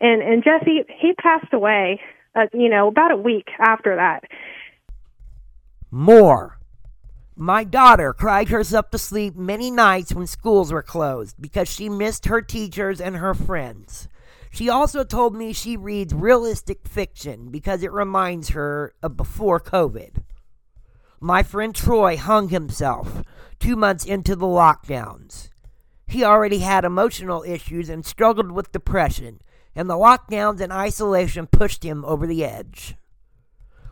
And 0.00 0.22
and 0.22 0.42
Jesse, 0.42 0.84
he 1.00 1.12
passed 1.14 1.52
away, 1.52 2.00
uh, 2.34 2.46
you 2.52 2.68
know, 2.68 2.88
about 2.88 3.12
a 3.12 3.16
week 3.16 3.48
after 3.58 3.96
that. 3.96 4.24
More. 5.90 6.58
My 7.40 7.62
daughter 7.62 8.12
cried 8.12 8.48
herself 8.48 8.90
to 8.90 8.98
sleep 8.98 9.36
many 9.36 9.70
nights 9.70 10.12
when 10.12 10.26
schools 10.26 10.72
were 10.72 10.82
closed 10.82 11.36
because 11.40 11.68
she 11.68 11.88
missed 11.88 12.26
her 12.26 12.42
teachers 12.42 13.00
and 13.00 13.16
her 13.16 13.32
friends. 13.32 14.08
She 14.50 14.68
also 14.68 15.04
told 15.04 15.36
me 15.36 15.52
she 15.52 15.76
reads 15.76 16.12
realistic 16.12 16.86
fiction 16.88 17.50
because 17.50 17.82
it 17.82 17.92
reminds 17.92 18.50
her 18.50 18.92
of 19.02 19.16
before 19.16 19.60
COVID. 19.60 20.24
My 21.20 21.42
friend 21.42 21.74
Troy 21.74 22.16
hung 22.16 22.48
himself 22.48 23.22
two 23.60 23.76
months 23.76 24.04
into 24.04 24.34
the 24.34 24.46
lockdowns. 24.46 25.50
He 26.08 26.24
already 26.24 26.60
had 26.60 26.86
emotional 26.86 27.42
issues 27.42 27.90
and 27.90 28.04
struggled 28.04 28.50
with 28.50 28.72
depression, 28.72 29.42
and 29.74 29.90
the 29.90 29.94
lockdowns 29.94 30.58
and 30.58 30.72
isolation 30.72 31.46
pushed 31.46 31.84
him 31.84 32.02
over 32.06 32.26
the 32.26 32.42
edge. 32.42 32.96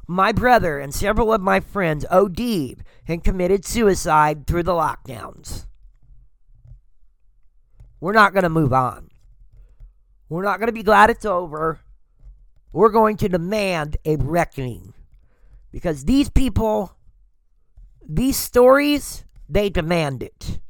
My 0.09 0.33
brother 0.33 0.79
and 0.79 0.95
several 0.95 1.31
of 1.31 1.43
my 1.43 1.61
friends 1.61 2.07
OD'd 2.11 2.83
and 3.07 3.23
committed 3.23 3.67
suicide 3.67 4.47
through 4.47 4.63
the 4.63 4.73
lockdowns. 4.73 5.67
We're 8.01 8.15
not 8.15 8.33
going 8.33 8.45
to 8.45 8.49
move 8.49 8.73
on. 8.73 9.11
We're 10.31 10.45
not 10.45 10.59
going 10.59 10.69
to 10.69 10.73
be 10.73 10.83
glad 10.83 11.11
it's 11.11 11.27
over. 11.27 11.81
We're 12.73 12.89
going 12.89 13.19
to 13.19 13.29
demand 13.29 13.99
a 14.07 14.17
reckoning. 14.17 14.95
Because 15.71 16.05
these 16.05 16.31
people, 16.31 16.97
these 18.09 18.39
stories, 18.39 19.25
they 19.51 19.69
demand 19.69 20.23
it. 20.23 20.61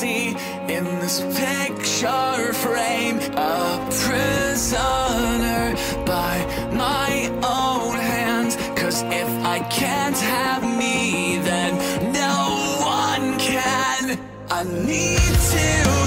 Vacancy 0.00 0.36
in 0.72 0.84
this 1.00 1.20
picture 1.20 2.52
frame. 2.52 3.18
A 3.36 3.88
prisoner 4.04 5.74
by 6.04 6.44
my 6.72 7.28
own 7.42 7.96
hands. 7.96 8.56
Cause 8.78 9.02
if 9.04 9.28
I 9.44 9.60
can't 9.70 10.16
have 10.16 10.62
me, 10.62 11.38
then 11.38 11.74
no 12.12 12.76
one 12.80 13.38
can. 13.38 14.18
I 14.50 14.64
need 14.64 15.18
to 15.18 15.99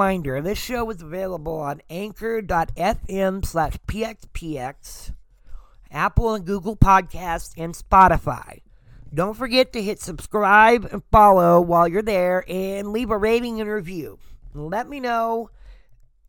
reminder, 0.00 0.40
this 0.40 0.56
show 0.56 0.88
is 0.88 1.02
available 1.02 1.60
on 1.60 1.82
anchor.fm 1.90 3.44
slash 3.44 3.74
pxpx, 3.86 5.12
Apple 5.90 6.32
and 6.32 6.46
Google 6.46 6.74
Podcasts, 6.74 7.52
and 7.58 7.74
Spotify. 7.74 8.62
Don't 9.12 9.36
forget 9.36 9.74
to 9.74 9.82
hit 9.82 10.00
subscribe 10.00 10.88
and 10.90 11.02
follow 11.12 11.60
while 11.60 11.86
you're 11.86 12.00
there 12.00 12.46
and 12.48 12.92
leave 12.92 13.10
a 13.10 13.18
rating 13.18 13.60
and 13.60 13.68
review. 13.68 14.18
Let 14.54 14.88
me 14.88 15.00
know 15.00 15.50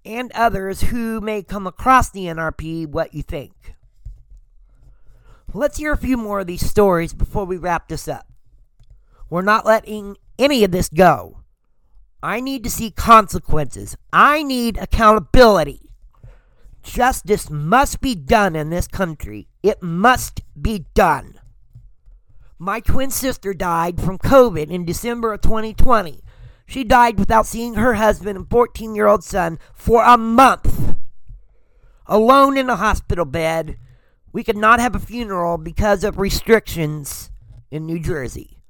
and 0.03 0.33
others 0.33 0.81
who 0.81 1.21
may 1.21 1.41
come 1.41 1.65
across 1.65 2.09
the 2.09 2.25
NRP 2.25 2.87
what 2.87 3.13
you 3.13 3.23
think. 3.23 3.75
Let's 5.53 5.77
hear 5.77 5.93
a 5.93 5.97
few 5.97 6.17
more 6.17 6.41
of 6.41 6.47
these 6.47 6.69
stories 6.69 7.13
before 7.13 7.45
we 7.45 7.55
wrap 7.55 7.87
this 7.87 8.09
up. 8.09 8.27
We're 9.29 9.43
not 9.43 9.65
letting 9.65 10.17
any 10.37 10.65
of 10.65 10.71
this 10.71 10.89
go. 10.89 11.40
I 12.23 12.39
need 12.39 12.63
to 12.63 12.69
see 12.69 12.91
consequences. 12.91 13.97
I 14.13 14.43
need 14.43 14.77
accountability. 14.77 15.89
Justice 16.83 17.49
must 17.49 17.99
be 17.99 18.13
done 18.13 18.55
in 18.55 18.69
this 18.69 18.87
country. 18.87 19.47
It 19.63 19.81
must 19.81 20.41
be 20.59 20.85
done. 20.93 21.39
My 22.59 22.79
twin 22.79 23.09
sister 23.09 23.53
died 23.55 23.99
from 23.99 24.19
COVID 24.19 24.69
in 24.69 24.85
December 24.85 25.33
of 25.33 25.41
2020. 25.41 26.23
She 26.67 26.83
died 26.83 27.17
without 27.17 27.47
seeing 27.47 27.73
her 27.73 27.95
husband 27.95 28.37
and 28.37 28.49
14 28.49 28.93
year 28.95 29.07
old 29.07 29.23
son 29.23 29.57
for 29.73 30.03
a 30.03 30.17
month. 30.17 30.95
Alone 32.05 32.55
in 32.55 32.69
a 32.69 32.75
hospital 32.75 33.25
bed. 33.25 33.77
We 34.31 34.43
could 34.43 34.57
not 34.57 34.79
have 34.79 34.95
a 34.95 34.99
funeral 34.99 35.57
because 35.57 36.03
of 36.03 36.17
restrictions 36.17 37.31
in 37.71 37.85
New 37.85 37.99
Jersey 37.99 38.60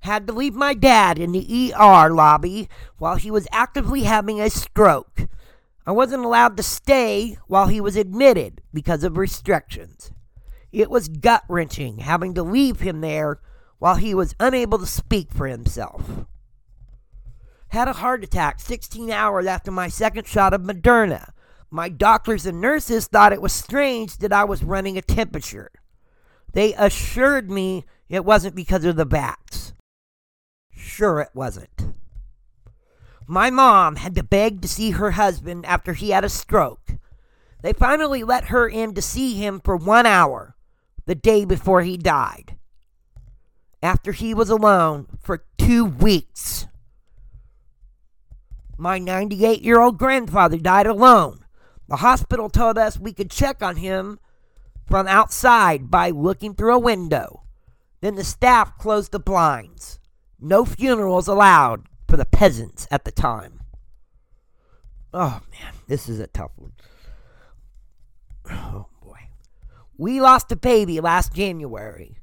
had 0.00 0.26
to 0.26 0.32
leave 0.32 0.54
my 0.54 0.74
dad 0.74 1.18
in 1.18 1.32
the 1.32 1.72
ER 1.74 2.10
lobby 2.10 2.68
while 2.98 3.16
he 3.16 3.30
was 3.30 3.48
actively 3.52 4.02
having 4.02 4.40
a 4.40 4.50
stroke. 4.50 5.28
I 5.86 5.92
wasn't 5.92 6.24
allowed 6.24 6.56
to 6.56 6.62
stay 6.62 7.38
while 7.46 7.68
he 7.68 7.80
was 7.80 7.96
admitted 7.96 8.62
because 8.72 9.04
of 9.04 9.16
restrictions. 9.16 10.12
It 10.70 10.90
was 10.90 11.08
gut 11.08 11.44
wrenching 11.48 11.98
having 11.98 12.34
to 12.34 12.42
leave 12.42 12.80
him 12.80 13.00
there 13.00 13.40
while 13.78 13.94
he 13.94 14.14
was 14.14 14.34
unable 14.38 14.78
to 14.78 14.86
speak 14.86 15.32
for 15.32 15.46
himself. 15.46 16.26
Had 17.68 17.88
a 17.88 17.94
heart 17.94 18.24
attack 18.24 18.60
16 18.60 19.10
hours 19.10 19.46
after 19.46 19.70
my 19.70 19.88
second 19.88 20.26
shot 20.26 20.54
of 20.54 20.62
Moderna. 20.62 21.30
My 21.70 21.88
doctors 21.88 22.46
and 22.46 22.60
nurses 22.60 23.06
thought 23.06 23.32
it 23.32 23.42
was 23.42 23.52
strange 23.52 24.18
that 24.18 24.32
I 24.32 24.44
was 24.44 24.64
running 24.64 24.96
a 24.96 25.02
temperature. 25.02 25.70
They 26.52 26.72
assured 26.74 27.50
me 27.50 27.84
it 28.08 28.24
wasn't 28.24 28.54
because 28.54 28.84
of 28.84 28.96
the 28.96 29.06
vax. 29.06 29.72
Sure, 30.88 31.20
it 31.20 31.28
wasn't. 31.34 31.92
My 33.26 33.50
mom 33.50 33.96
had 33.96 34.14
to 34.14 34.22
beg 34.22 34.62
to 34.62 34.68
see 34.68 34.92
her 34.92 35.12
husband 35.12 35.66
after 35.66 35.92
he 35.92 36.10
had 36.10 36.24
a 36.24 36.30
stroke. 36.30 36.96
They 37.62 37.74
finally 37.74 38.24
let 38.24 38.46
her 38.46 38.66
in 38.66 38.94
to 38.94 39.02
see 39.02 39.34
him 39.34 39.60
for 39.60 39.76
one 39.76 40.06
hour 40.06 40.56
the 41.04 41.14
day 41.14 41.44
before 41.44 41.82
he 41.82 41.98
died. 41.98 42.56
After 43.82 44.12
he 44.12 44.32
was 44.32 44.48
alone 44.48 45.06
for 45.20 45.44
two 45.58 45.84
weeks. 45.84 46.66
My 48.78 48.98
98 48.98 49.60
year 49.60 49.80
old 49.80 49.98
grandfather 49.98 50.56
died 50.56 50.86
alone. 50.86 51.44
The 51.86 51.96
hospital 51.96 52.48
told 52.48 52.78
us 52.78 52.98
we 52.98 53.12
could 53.12 53.30
check 53.30 53.62
on 53.62 53.76
him 53.76 54.18
from 54.86 55.06
outside 55.06 55.90
by 55.90 56.10
looking 56.10 56.54
through 56.54 56.74
a 56.74 56.80
window. 56.80 57.42
Then 58.00 58.14
the 58.14 58.24
staff 58.24 58.78
closed 58.78 59.12
the 59.12 59.20
blinds. 59.20 59.97
No 60.40 60.64
funerals 60.64 61.28
allowed 61.28 61.86
for 62.06 62.16
the 62.16 62.24
peasants 62.24 62.86
at 62.90 63.04
the 63.04 63.10
time. 63.10 63.60
Oh 65.12 65.40
man, 65.50 65.74
this 65.88 66.08
is 66.08 66.20
a 66.20 66.26
tough 66.26 66.52
one. 66.56 66.72
Oh 68.50 68.86
boy. 69.02 69.18
We 69.96 70.20
lost 70.20 70.52
a 70.52 70.56
baby 70.56 71.00
last 71.00 71.32
January. 71.32 72.18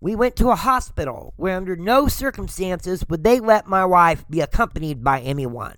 We 0.00 0.14
went 0.14 0.36
to 0.36 0.50
a 0.50 0.56
hospital 0.56 1.32
where, 1.36 1.56
under 1.56 1.76
no 1.76 2.08
circumstances, 2.08 3.08
would 3.08 3.24
they 3.24 3.40
let 3.40 3.66
my 3.66 3.86
wife 3.86 4.26
be 4.28 4.42
accompanied 4.42 5.02
by 5.02 5.20
anyone. 5.20 5.76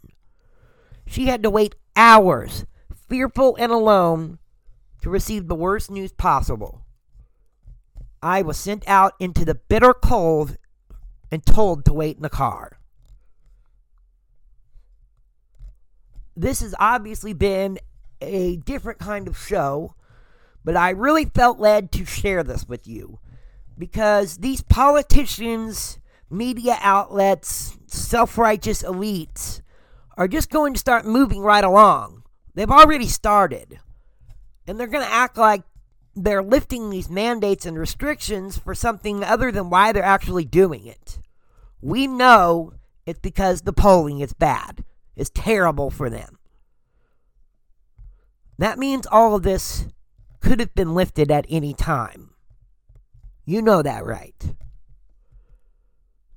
She 1.06 1.26
had 1.26 1.44
to 1.44 1.50
wait 1.50 1.76
hours, 1.94 2.66
fearful 3.08 3.54
and 3.60 3.70
alone, 3.70 4.38
to 5.02 5.10
receive 5.10 5.46
the 5.46 5.54
worst 5.54 5.92
news 5.92 6.12
possible. 6.12 6.82
I 8.20 8.42
was 8.42 8.56
sent 8.56 8.82
out 8.88 9.12
into 9.20 9.44
the 9.44 9.54
bitter 9.54 9.94
cold 9.94 10.56
and 11.30 11.44
told 11.44 11.84
to 11.84 11.92
wait 11.92 12.16
in 12.16 12.22
the 12.22 12.28
car. 12.30 12.78
This 16.36 16.60
has 16.60 16.74
obviously 16.78 17.32
been 17.32 17.78
a 18.20 18.56
different 18.56 18.98
kind 18.98 19.26
of 19.26 19.38
show, 19.38 19.94
but 20.64 20.76
I 20.76 20.90
really 20.90 21.24
felt 21.24 21.58
led 21.58 21.92
to 21.92 22.04
share 22.04 22.42
this 22.42 22.68
with 22.68 22.86
you 22.86 23.18
because 23.78 24.38
these 24.38 24.62
politicians, 24.62 25.98
media 26.30 26.78
outlets, 26.80 27.78
self 27.86 28.36
righteous 28.36 28.82
elites 28.82 29.60
are 30.16 30.28
just 30.28 30.50
going 30.50 30.72
to 30.74 30.80
start 30.80 31.06
moving 31.06 31.40
right 31.40 31.64
along. 31.64 32.22
They've 32.54 32.70
already 32.70 33.06
started. 33.06 33.80
And 34.66 34.80
they're 34.80 34.86
going 34.86 35.04
to 35.04 35.12
act 35.12 35.36
like 35.36 35.62
they're 36.16 36.42
lifting 36.42 36.88
these 36.88 37.10
mandates 37.10 37.66
and 37.66 37.78
restrictions 37.78 38.56
for 38.56 38.74
something 38.74 39.22
other 39.22 39.52
than 39.52 39.68
why 39.68 39.92
they're 39.92 40.02
actually 40.02 40.46
doing 40.46 40.86
it. 40.86 41.18
We 41.82 42.06
know 42.06 42.72
it's 43.04 43.20
because 43.20 43.62
the 43.62 43.74
polling 43.74 44.20
is 44.20 44.32
bad, 44.32 44.82
it's 45.14 45.30
terrible 45.30 45.90
for 45.90 46.08
them. 46.08 46.38
That 48.58 48.78
means 48.78 49.06
all 49.06 49.34
of 49.34 49.42
this 49.42 49.86
could 50.40 50.58
have 50.58 50.74
been 50.74 50.94
lifted 50.94 51.30
at 51.30 51.44
any 51.50 51.74
time. 51.74 52.30
You 53.44 53.60
know 53.60 53.82
that, 53.82 54.04
right? 54.04 54.54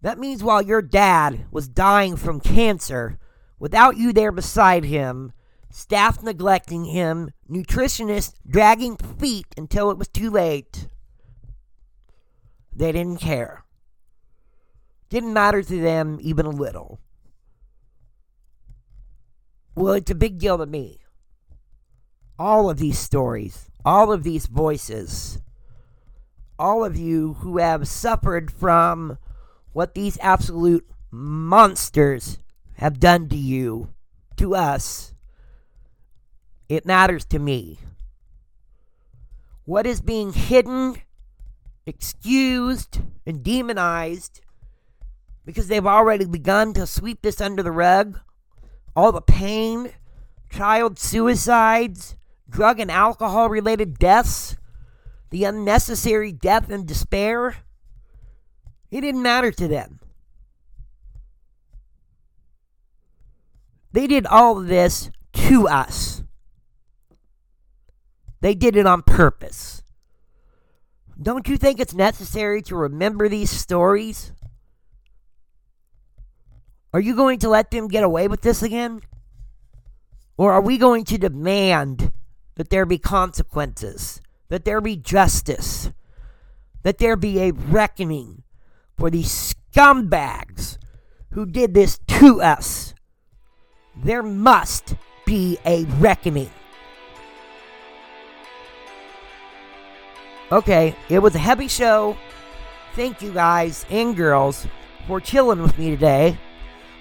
That 0.01 0.19
means 0.19 0.43
while 0.43 0.61
your 0.61 0.81
dad 0.81 1.45
was 1.51 1.69
dying 1.69 2.17
from 2.17 2.41
cancer, 2.41 3.17
without 3.57 3.97
you 3.97 4.11
there 4.11 4.31
beside 4.31 4.83
him, 4.83 5.31
staff 5.69 6.23
neglecting 6.23 6.85
him, 6.85 7.31
nutritionists 7.49 8.33
dragging 8.47 8.97
feet 8.97 9.47
until 9.57 9.91
it 9.91 9.97
was 9.97 10.07
too 10.07 10.29
late, 10.29 10.87
they 12.75 12.91
didn't 12.91 13.19
care. 13.19 13.63
Didn't 15.09 15.33
matter 15.33 15.61
to 15.63 15.81
them 15.81 16.19
even 16.21 16.45
a 16.45 16.51
little. 16.51 16.99
Well, 19.75 19.93
it's 19.93 20.11
a 20.11 20.15
big 20.15 20.37
deal 20.37 20.57
to 20.57 20.65
me. 20.65 20.99
All 22.37 22.69
of 22.69 22.77
these 22.77 22.99
stories, 22.99 23.69
all 23.83 24.11
of 24.11 24.23
these 24.23 24.45
voices, 24.45 25.39
all 26.57 26.85
of 26.85 26.97
you 26.97 27.33
who 27.35 27.57
have 27.57 27.87
suffered 27.87 28.51
from 28.51 29.17
what 29.71 29.93
these 29.93 30.17
absolute 30.21 30.85
monsters 31.11 32.39
have 32.75 32.99
done 32.99 33.29
to 33.29 33.35
you, 33.35 33.93
to 34.37 34.55
us, 34.55 35.13
it 36.69 36.85
matters 36.85 37.25
to 37.25 37.39
me. 37.39 37.79
What 39.65 39.85
is 39.85 40.01
being 40.01 40.33
hidden, 40.33 41.01
excused, 41.85 43.01
and 43.25 43.43
demonized 43.43 44.41
because 45.45 45.67
they've 45.67 45.85
already 45.85 46.25
begun 46.25 46.73
to 46.73 46.87
sweep 46.87 47.21
this 47.21 47.41
under 47.41 47.63
the 47.63 47.71
rug? 47.71 48.19
All 48.95 49.11
the 49.11 49.21
pain, 49.21 49.91
child 50.49 50.99
suicides, 50.99 52.15
drug 52.47 52.79
and 52.79 52.91
alcohol 52.91 53.49
related 53.49 53.97
deaths, 53.97 54.55
the 55.31 55.43
unnecessary 55.43 56.31
death 56.31 56.69
and 56.69 56.87
despair. 56.87 57.57
It 58.91 59.01
didn't 59.01 59.21
matter 59.21 59.51
to 59.51 59.67
them. 59.67 59.99
They 63.91 64.05
did 64.07 64.25
all 64.27 64.59
of 64.59 64.67
this 64.67 65.09
to 65.33 65.67
us. 65.67 66.23
They 68.41 68.55
did 68.55 68.75
it 68.75 68.85
on 68.85 69.01
purpose. 69.01 69.83
Don't 71.21 71.47
you 71.47 71.57
think 71.57 71.79
it's 71.79 71.93
necessary 71.93 72.61
to 72.63 72.75
remember 72.75 73.27
these 73.27 73.49
stories? 73.49 74.31
Are 76.93 77.01
you 77.01 77.15
going 77.15 77.39
to 77.39 77.49
let 77.49 77.71
them 77.71 77.87
get 77.87 78.03
away 78.03 78.27
with 78.27 78.41
this 78.41 78.63
again? 78.63 79.01
Or 80.37 80.53
are 80.53 80.61
we 80.61 80.77
going 80.77 81.03
to 81.05 81.17
demand 81.17 82.13
that 82.55 82.69
there 82.69 82.85
be 82.85 82.97
consequences, 82.97 84.21
that 84.47 84.63
there 84.63 84.79
be 84.79 84.95
justice, 84.95 85.91
that 86.83 86.97
there 86.97 87.17
be 87.17 87.39
a 87.41 87.51
reckoning 87.51 88.43
for 88.97 89.09
these 89.09 89.53
scumbags 89.53 90.77
who 91.31 91.45
did 91.45 91.73
this 91.73 91.99
to 92.07 92.41
us? 92.41 92.93
There 93.95 94.23
must 94.23 94.95
be 95.25 95.57
a 95.65 95.83
reckoning. 95.83 96.51
Okay, 100.51 100.95
it 101.09 101.19
was 101.19 101.35
a 101.35 101.39
heavy 101.39 101.67
show. 101.67 102.17
Thank 102.95 103.21
you 103.21 103.31
guys 103.31 103.85
and 103.91 104.15
girls 104.15 104.65
for 105.05 105.21
chilling 105.21 105.61
with 105.61 105.77
me 105.77 105.91
today. 105.91 106.37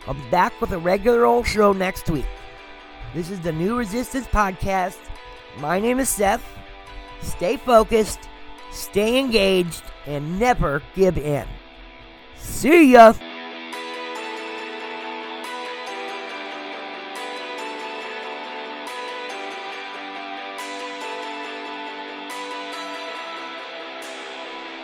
I'll 0.06 0.14
be 0.14 0.30
back 0.30 0.60
with 0.60 0.72
a 0.72 0.78
regular 0.78 1.24
old 1.24 1.46
show 1.46 1.72
next 1.72 2.10
week. 2.10 2.26
This 3.14 3.30
is 3.30 3.40
the 3.40 3.52
New 3.52 3.76
Resistance 3.76 4.26
Podcast. 4.26 4.98
My 5.60 5.80
name 5.80 5.98
is 5.98 6.10
Seth. 6.10 6.44
Stay 7.22 7.56
focused, 7.56 8.20
stay 8.70 9.18
engaged, 9.18 9.82
and 10.06 10.38
never 10.38 10.82
give 10.94 11.16
in. 11.16 11.46
See 12.36 12.92
ya! 12.92 13.14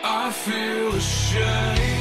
I 0.07 0.29
feel 0.29 0.93
ashamed 0.93 1.94